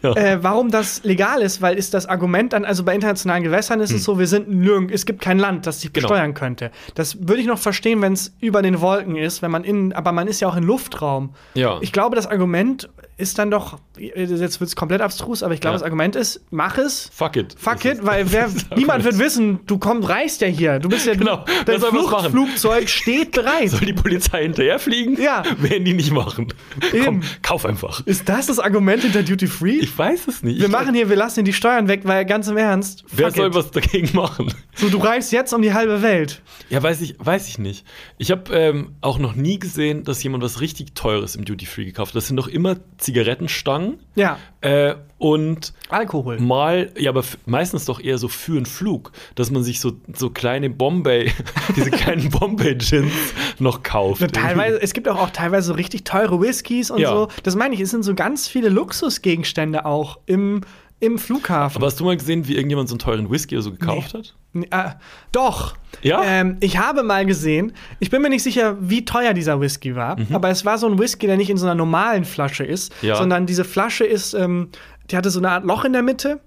[0.01, 0.13] Ja.
[0.15, 3.91] äh, warum das legal ist, weil ist das Argument dann, also bei internationalen Gewässern ist
[3.91, 5.93] es so, wir sind nirgend, es gibt kein Land, das sich Hm.
[5.93, 6.07] Genau.
[6.09, 6.71] besteuern könnte.
[6.95, 10.11] Das würde ich noch verstehen, wenn es über den Wolken ist, wenn man in, aber
[10.11, 11.33] man ist ja auch im Luftraum.
[11.53, 11.77] Ja.
[11.81, 15.73] Ich glaube, das Argument ist dann doch, jetzt wird es komplett abstrus, aber ich glaube,
[15.75, 15.77] Ja.
[15.79, 17.09] das Argument ist, mach es.
[17.13, 17.55] Fuck it.
[17.57, 20.79] Fuck Das it, weil wer, niemand wird wissen, du kommst, reist ja hier.
[20.79, 22.31] Du bist ja, Genau, dein machen?
[22.31, 23.69] Flugzeug steht bereit.
[23.69, 25.15] Soll die Polizei hinterherfliegen?
[25.21, 25.43] Ja.
[25.59, 26.47] Werden die nicht machen.
[26.91, 27.05] Eben.
[27.05, 28.05] Komm, kauf einfach.
[28.05, 29.64] Ist das das Argument hinter Duty Free?
[29.73, 30.59] Ich weiß es nicht.
[30.59, 33.31] wir Ich- machen hier, wir lassen hier die Steuern weg, weil ganz im Ernst, Wer
[33.31, 33.55] soll it.
[33.55, 34.53] was dagegen machen?
[34.75, 36.41] So, du reist jetzt um die halbe Welt.
[36.69, 37.85] Ja, weiß ich, weiß ich nicht.
[38.17, 41.85] Ich habe ähm, auch noch nie gesehen, dass jemand was richtig Teures im Duty Free
[41.85, 42.15] gekauft hat.
[42.17, 46.39] Das sind doch immer Zigarettenstangen Ja, äh, und Alkohol.
[46.39, 50.29] mal, ja, aber meistens doch eher so für einen Flug, dass man sich so, so
[50.29, 51.31] kleine Bombay,
[51.75, 53.13] diese kleinen Bombay-Gins
[53.59, 54.21] noch kauft.
[54.21, 57.11] Ne, Teilweise, es gibt auch, auch teilweise so richtig teure Whiskys und Ja.
[57.11, 57.27] so.
[57.43, 60.61] Das meine ich, es sind so ganz viele Luxusgegenstände auch im,
[60.99, 61.77] im Flughafen.
[61.77, 64.19] Aber hast du mal gesehen, wie irgendjemand so einen teuren Whisky oder so gekauft Nee.
[64.19, 64.35] hat?
[64.53, 64.91] Nee, äh,
[65.33, 65.75] doch.
[66.01, 66.21] Ja?
[66.23, 70.17] Ähm, ich habe mal gesehen, ich bin mir nicht sicher, wie teuer dieser Whisky war,
[70.31, 73.15] aber es war so ein Whisky, der nicht in so einer normalen Flasche ist, Ja.
[73.17, 74.69] sondern diese Flasche ist, ähm,
[75.09, 76.39] die hatte so eine Art Loch in der Mitte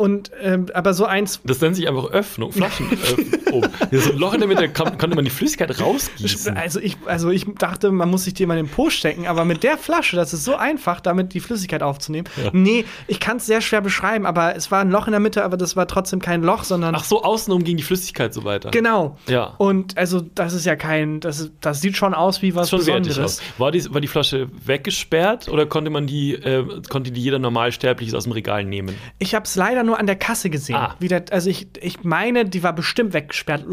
[0.00, 1.40] und ähm, aber so eins.
[1.44, 2.86] Das nennt sich einfach Öffnung, Flaschen.
[2.90, 3.68] äh, oben.
[3.90, 6.56] Hier so ein Loch in der Mitte, kann, konnte man die Flüssigkeit rausgießen.
[6.56, 9.44] Also ich, also ich dachte, man muss sich die mal in den Po stecken, aber
[9.44, 12.26] mit der Flasche, das ist so einfach, damit die Flüssigkeit aufzunehmen.
[12.52, 15.44] Nee, ich kann es sehr schwer beschreiben, aber es war ein Loch in der Mitte,
[15.44, 18.70] aber das war trotzdem kein Loch, sondern Ach so, außenrum ging die Flüssigkeit so weiter.
[18.70, 19.18] genau.
[19.28, 19.54] Ja.
[19.58, 22.78] Und also das ist ja kein, das, ist, das sieht schon aus wie was Schon
[22.78, 23.42] Besonderes.
[23.58, 28.14] War die, war die Flasche weggesperrt oder konnte man die, äh, konnte die jeder Normalsterbliches
[28.14, 28.94] aus dem Regal nehmen?
[29.18, 30.76] Ich habe es leider nur an der Kasse gesehen.
[30.76, 30.94] Ah.
[31.00, 33.64] Der, also ich, ich meine, die war bestimmt weggesperrt.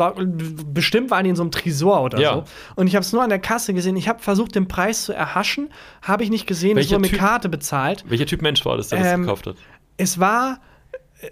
[0.74, 2.34] Bestimmt waren die in so einem Tresor oder Ja.
[2.34, 2.43] so.
[2.76, 3.95] Und ich habe es nur an der Kasse gesehen.
[3.95, 5.70] Ich habe versucht, den Preis zu erhaschen.
[6.01, 6.72] Habe ich nicht gesehen.
[6.78, 7.20] Es Welcher wurde mit?
[7.20, 8.03] Karte bezahlt.
[8.07, 9.55] Welcher Typ Mensch war das, der das Ähm, gekauft hat?
[9.97, 10.59] Es war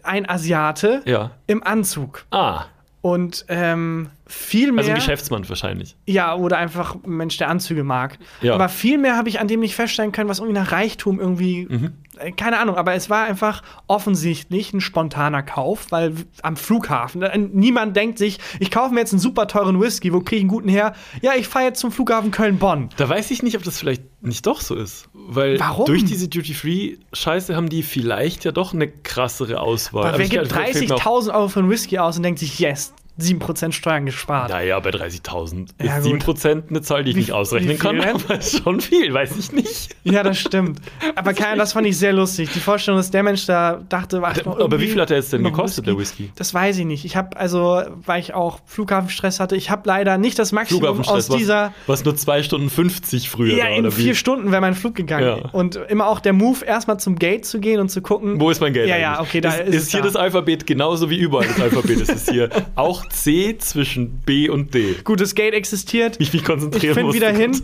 [0.04, 1.32] ein Asiate Ja.
[1.48, 2.26] im Anzug.
[2.32, 2.66] Ah,
[3.02, 4.80] Und ähm, viel mehr.
[4.80, 5.96] also ein Geschäftsmann wahrscheinlich.
[6.08, 8.18] Ja, oder einfach ein Mensch, der Anzüge mag.
[8.42, 8.56] Ja.
[8.56, 11.68] Aber viel mehr habe ich an dem nicht feststellen können, was irgendwie nach Reichtum irgendwie.
[11.70, 11.94] Mhm.
[12.20, 17.38] Äh, Keine Ahnung, aber es war einfach offensichtlich ein spontaner Kauf, weil am Flughafen, äh,
[17.38, 20.50] niemand denkt sich, ich kaufe mir jetzt einen super teuren Whisky, wo kriege ich einen
[20.50, 20.94] guten her?
[21.22, 22.90] Ja, ich fahre jetzt zum Flughafen Köln-Bonn.
[22.98, 25.08] Da weiß ich nicht, ob das vielleicht nicht doch so ist.
[25.14, 25.86] Weil Warum?
[25.86, 30.02] durch diese Duty-Free-Scheiße haben die vielleicht ja doch eine krassere Auswahl.
[30.04, 32.24] Aber Aber wer gibt also, fällt mir auch- 30.000 Euro für einen Whisky aus und
[32.24, 34.50] denkt sich, yes, 7% Steuern gespart?
[34.50, 36.22] Naja, bei 30.000 Ja, ist gut.
[36.22, 38.02] 7% eine Zahl, die ich Wie- nicht ausrechnen kann.
[38.02, 39.96] Aber ist schon viel, weiß ich nicht.
[40.04, 40.80] Ja, das stimmt.
[41.16, 42.50] Aber keine, das fand ich sehr lustig.
[42.54, 45.32] Die Vorstellung, dass der Mensch da dachte, ach, noch Aber wie viel hat er jetzt
[45.34, 46.32] denn gekostet, der Whisky?
[46.36, 47.06] Das weiß ich nicht.
[47.06, 51.30] Ich habe also, weil ich auch Flughafenstress hatte, ich habe leider nicht das Maximum aus
[51.30, 51.74] dieser.
[51.88, 54.02] was, was nur 2 Stunden 50 früher Ja, war, in oder wie?
[54.04, 55.26] vier Stunden wäre mein Flug gegangen.
[55.44, 55.50] Ja.
[55.52, 58.40] Und immer auch der Move, erstmal zum Gate zu gehen und zu gucken.
[58.40, 59.28] Wo ist mein Geld Ja, ja, eigentlich?
[59.30, 60.06] okay, da ist, ist ist es hier da.
[60.08, 62.02] das Alphabet genauso wie überall das Alphabet.
[62.02, 64.96] es ist hier auch C zwischen B und D.
[65.04, 66.16] Gut, das Gate existiert.
[66.20, 67.62] Ich mich Ich konzentrieren finde musste wieder hin.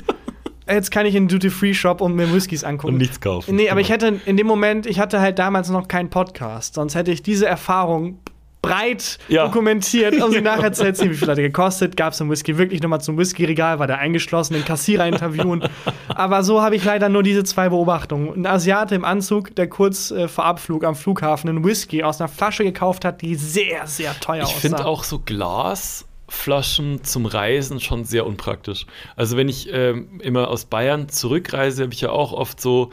[0.70, 2.94] Jetzt kann ich in den Duty-Free-Shop und mir Whiskys angucken.
[2.94, 3.56] Und nichts kaufen.
[3.56, 3.82] Nee, aber Genau.
[3.82, 6.76] ich hätte in dem Moment, ich hatte halt damals noch keinen Podcast.
[6.76, 8.20] Sonst hätte ich diese Erfahrung
[8.62, 9.46] breit Ja.
[9.46, 12.58] dokumentiert, um sie nachher zu erzählen, wie viel hat er gekostet, gab es einen Whisky
[12.58, 15.64] wirklich nochmal zum Whisky-Regal, war der eingeschlossen, den Kassierer interviewen.
[16.10, 18.34] Aber so habe ich leider nur diese zwei Beobachtungen.
[18.36, 22.28] Ein Asiate im Anzug, der kurz äh, vor Abflug am Flughafen einen Whisky aus einer
[22.28, 24.60] Flasche gekauft hat, die sehr, sehr teuer Ich aussah.
[24.60, 28.86] finde auch so Glasflaschen zum Reisen schon sehr unpraktisch.
[29.16, 32.92] Also wenn ich ähm, immer aus Bayern zurückreise, habe ich ja auch oft so,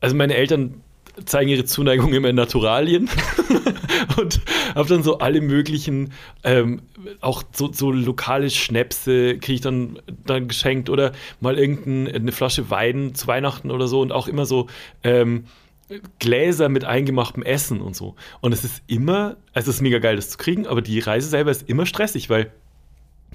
[0.00, 0.82] also meine Eltern
[1.24, 3.08] zeigen ihre Zuneigung immer in Naturalien
[4.16, 4.40] und
[4.74, 6.12] habe dann so alle möglichen,
[6.44, 6.82] ähm,
[7.20, 13.14] auch so, so lokale Schnäpse kriege ich dann, dann geschenkt oder mal irgendeine Flasche Wein
[13.14, 14.68] zu Weihnachten oder so und auch immer so
[15.02, 15.44] ähm,
[16.18, 18.14] Gläser mit eingemachtem Essen und so.
[18.40, 21.28] Und es ist immer, also es ist mega geil, das zu kriegen, aber die Reise
[21.28, 22.52] selber ist immer stressig, weil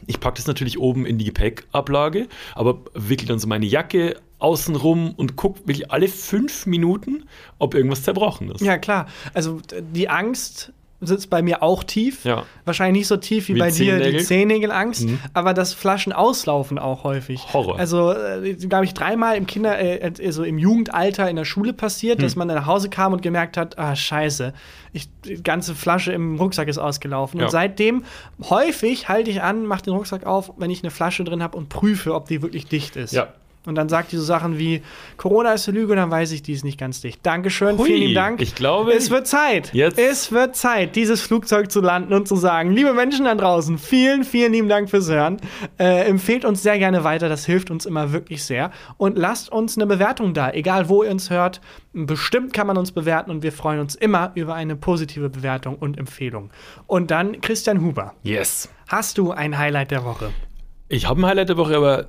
[0.06, 4.76] ich packe das natürlich oben in die Gepäckablage, aber wickel dann so meine Jacke außen
[4.76, 7.24] rum und gucke wirklich alle fünf Minuten,
[7.60, 8.62] ob irgendwas zerbrochen ist.
[8.62, 9.08] Ja, klar.
[9.34, 9.60] Also
[9.94, 10.72] die Angst
[11.06, 12.24] sitzt bei mir auch tief.
[12.24, 12.44] Ja.
[12.64, 14.24] Wahrscheinlich nicht so tief wie, Wie bei dir die Zehennägel?
[14.24, 15.20] Zehennägelangst, Mhm.
[15.34, 17.42] aber das Flaschen auslaufen auch häufig.
[17.52, 17.78] Horror.
[17.78, 22.20] Also, äh, glaube ich, dreimal im Kinder, äh, also im Jugendalter in der Schule passiert,
[22.20, 22.24] Hm.
[22.24, 24.54] dass man dann nach Hause kam und gemerkt hat, ah, scheiße,
[24.94, 27.38] ich, die ganze Flasche im Rucksack ist ausgelaufen.
[27.38, 27.48] Ja.
[27.48, 28.06] Und seitdem
[28.50, 31.68] häufig halte ich an, mache den Rucksack auf, wenn ich eine Flasche drin habe und
[31.68, 33.12] prüfe, ob die wirklich dicht ist.
[33.12, 33.28] Ja.
[33.66, 34.82] Und dann sagt die so Sachen wie,
[35.18, 37.20] Corona ist eine Lüge, dann weiß ich, die ist nicht ganz dicht.
[37.26, 38.42] Dankeschön, Hui, vielen lieben Dank.
[38.42, 39.74] ich glaube, es wird Zeit.
[39.74, 43.78] jetzt- Es wird Zeit, dieses Flugzeug zu landen und zu sagen, liebe Menschen da draußen,
[43.78, 45.38] vielen, vielen lieben Dank fürs Hören.
[45.80, 48.72] Äh, empfehlt uns sehr gerne weiter, das hilft uns immer wirklich sehr.
[48.98, 51.62] Und lasst uns eine Bewertung da, egal wo ihr uns hört.
[51.94, 55.98] Bestimmt kann man uns bewerten und wir freuen uns immer über eine positive Bewertung und
[55.98, 56.50] Empfehlung.
[56.88, 58.14] Und dann Christian Huber.
[58.24, 58.68] Yes.
[58.88, 60.32] Hast du ein Highlight der Woche?
[60.90, 62.08] Ich habe ein Highlight der Woche, aber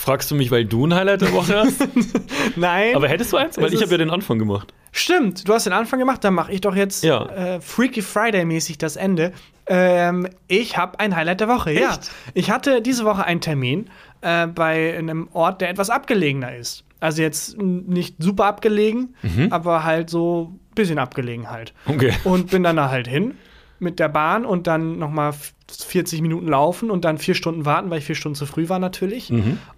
[0.00, 1.86] fragst du mich, weil du ein Highlight der Woche hast?
[2.56, 2.96] Nein.
[2.96, 3.56] aber hättest du eins?
[3.58, 4.72] Weil ich habe ja den Anfang gemacht.
[4.92, 7.26] Stimmt, du hast den Anfang gemacht, dann mache ich doch jetzt Ja.
[7.26, 9.32] äh, Freaky Friday-mäßig das Ende.
[9.66, 11.90] Ähm, ich habe ein Highlight der Woche, ja.
[11.90, 12.10] Echt?
[12.34, 13.88] Ich hatte diese Woche einen Termin
[14.22, 16.84] äh, bei einem Ort, der etwas abgelegener ist.
[16.98, 19.14] Also jetzt nicht super abgelegen,
[19.48, 21.72] aber halt so ein bisschen abgelegen halt.
[21.86, 22.12] Okay.
[22.24, 23.36] Und bin dann da halt hin
[23.80, 25.32] mit der Bahn und dann nochmal
[25.68, 28.78] 40 Minuten laufen und dann vier Stunden warten, weil ich vier Stunden zu früh war
[28.78, 29.32] natürlich.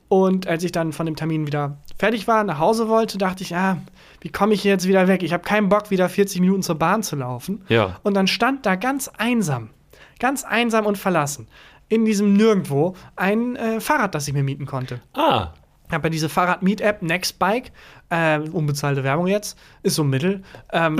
[0.08, 3.54] Und als ich dann von dem Termin wieder fertig war, nach Hause wollte, dachte ich,
[3.56, 3.78] ah,
[4.20, 5.22] wie komme ich jetzt wieder weg?
[5.22, 7.62] Ich habe keinen Bock, wieder 40 Minuten zur Bahn zu laufen.
[7.68, 7.98] Ja.
[8.02, 9.70] Und dann stand da ganz einsam,
[10.18, 11.48] ganz einsam und verlassen,
[11.88, 15.00] in diesem Nirgendwo ein äh, Fahrrad, das ich mir mieten konnte.
[15.14, 15.48] Ah,
[15.88, 17.70] Ich habe ja diese Fahrrad-Meet-App Nextbike,
[18.12, 20.42] äh, unbezahlte Werbung jetzt, ist so ein Mittel.
[20.72, 20.98] Ähm,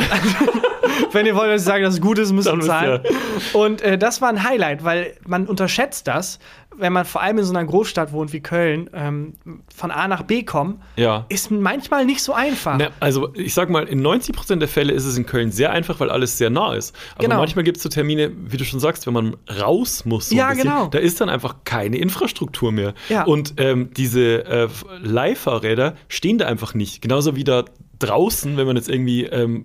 [1.12, 3.02] wenn ihr wollt, dass ich sage, dass es gut ist, müsst ihr zahlen.
[3.52, 6.38] Und äh, das war ein Highlight, weil man unterschätzt das,
[6.77, 9.35] wenn man vor allem in so einer Großstadt wohnt wie Köln, ähm,
[9.75, 11.27] von A nach B kommen, ja.
[11.29, 12.77] ist manchmal nicht so einfach.
[12.79, 16.01] Na, also ich sag mal, in 90% der Fälle ist es in Köln sehr einfach,
[16.01, 16.95] weil alles sehr nah ist.
[17.14, 17.37] Aber Genau.
[17.39, 20.49] manchmal gibt es so Termine, wie du schon sagst, wenn man raus muss, so Ja,
[20.51, 20.87] bisschen, genau.
[20.89, 22.95] da ist dann einfach keine Infrastruktur mehr.
[23.09, 23.25] Ja.
[23.25, 24.68] Und ähm, diese äh,
[25.03, 27.03] Leihfahrräder stehen da einfach nicht.
[27.03, 27.64] Genauso wie da
[28.03, 29.64] draußen, wenn man jetzt irgendwie, ähm,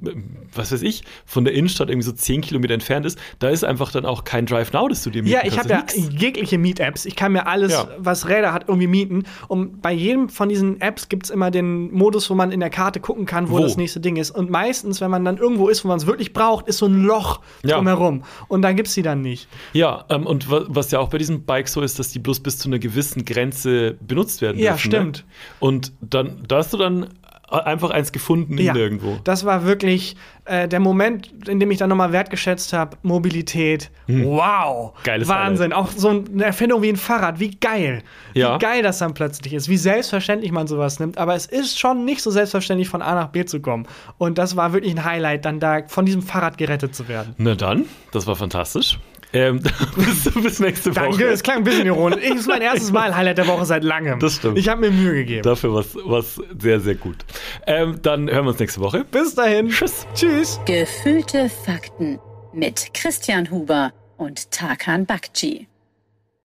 [0.53, 3.91] was weiß ich, von der Innenstadt irgendwie so 10 Kilometer entfernt ist, da ist einfach
[3.91, 5.95] dann auch kein Drive Now, das du dir mieten Ja, ich habe ja Nix.
[6.19, 7.05] jegliche Meet-Apps.
[7.05, 7.87] Ich kann mir alles, Ja.
[7.97, 9.23] was Räder hat, irgendwie mieten.
[9.47, 12.69] Und bei jedem von diesen Apps gibt es immer den Modus, wo man in der
[12.69, 13.59] Karte gucken kann, wo, Wo?
[13.59, 14.31] das nächste Ding ist.
[14.31, 17.03] Und meistens, wenn man dann irgendwo ist, wo man es wirklich braucht, ist so ein
[17.03, 17.75] Loch Ja.
[17.77, 18.23] drumherum.
[18.47, 19.47] Und dann gibt es die dann nicht.
[19.73, 22.41] Ja, ähm, und wa was ja auch bei diesem Bike so ist, dass die bloß
[22.41, 24.91] bis zu einer gewissen Grenze benutzt werden Ja, dürfen.
[24.91, 25.17] stimmt.
[25.17, 25.23] Ne?
[25.59, 27.07] Und dann, da hast du dann
[27.49, 29.19] einfach eins gefunden in nirgendwo.
[29.23, 32.97] Das war wirklich äh, der Moment, in dem ich dann nochmal wertgeschätzt habe.
[33.03, 33.89] Mobilität.
[34.07, 34.93] Wow.
[34.95, 35.03] Hm.
[35.03, 35.73] Geiles Wahnsinn.
[35.73, 37.39] Auch so eine Erfindung wie ein Fahrrad.
[37.39, 38.03] Wie geil.
[38.33, 38.55] Ja.
[38.55, 39.69] Wie geil das dann plötzlich ist.
[39.69, 41.17] Wie selbstverständlich man sowas nimmt.
[41.17, 43.87] Aber es ist schon nicht so selbstverständlich, von A nach B zu kommen.
[44.17, 47.33] Und das war wirklich ein Highlight, dann da von diesem Fahrrad gerettet zu werden.
[47.37, 48.99] Na dann, das war fantastisch.
[49.33, 49.61] Ähm,
[49.95, 51.05] bis, bis nächste Woche.
[51.09, 52.19] Danke, es klang ein bisschen ironisch.
[52.23, 54.19] Ich, das ist mein erstes Mal Highlight der Woche seit langem.
[54.19, 54.57] Das stimmt.
[54.57, 55.43] Ich habe mir Mühe gegeben.
[55.43, 57.17] Dafür was, was sehr, sehr gut.
[57.65, 59.03] Ähm, dann hören wir uns nächste Woche.
[59.03, 59.69] Bis dahin.
[59.69, 60.07] Tschüss.
[60.15, 60.59] Tschüss.
[60.65, 62.19] Gefühlte Fakten
[62.53, 65.67] mit Christian Huber und Tarkan Bakci.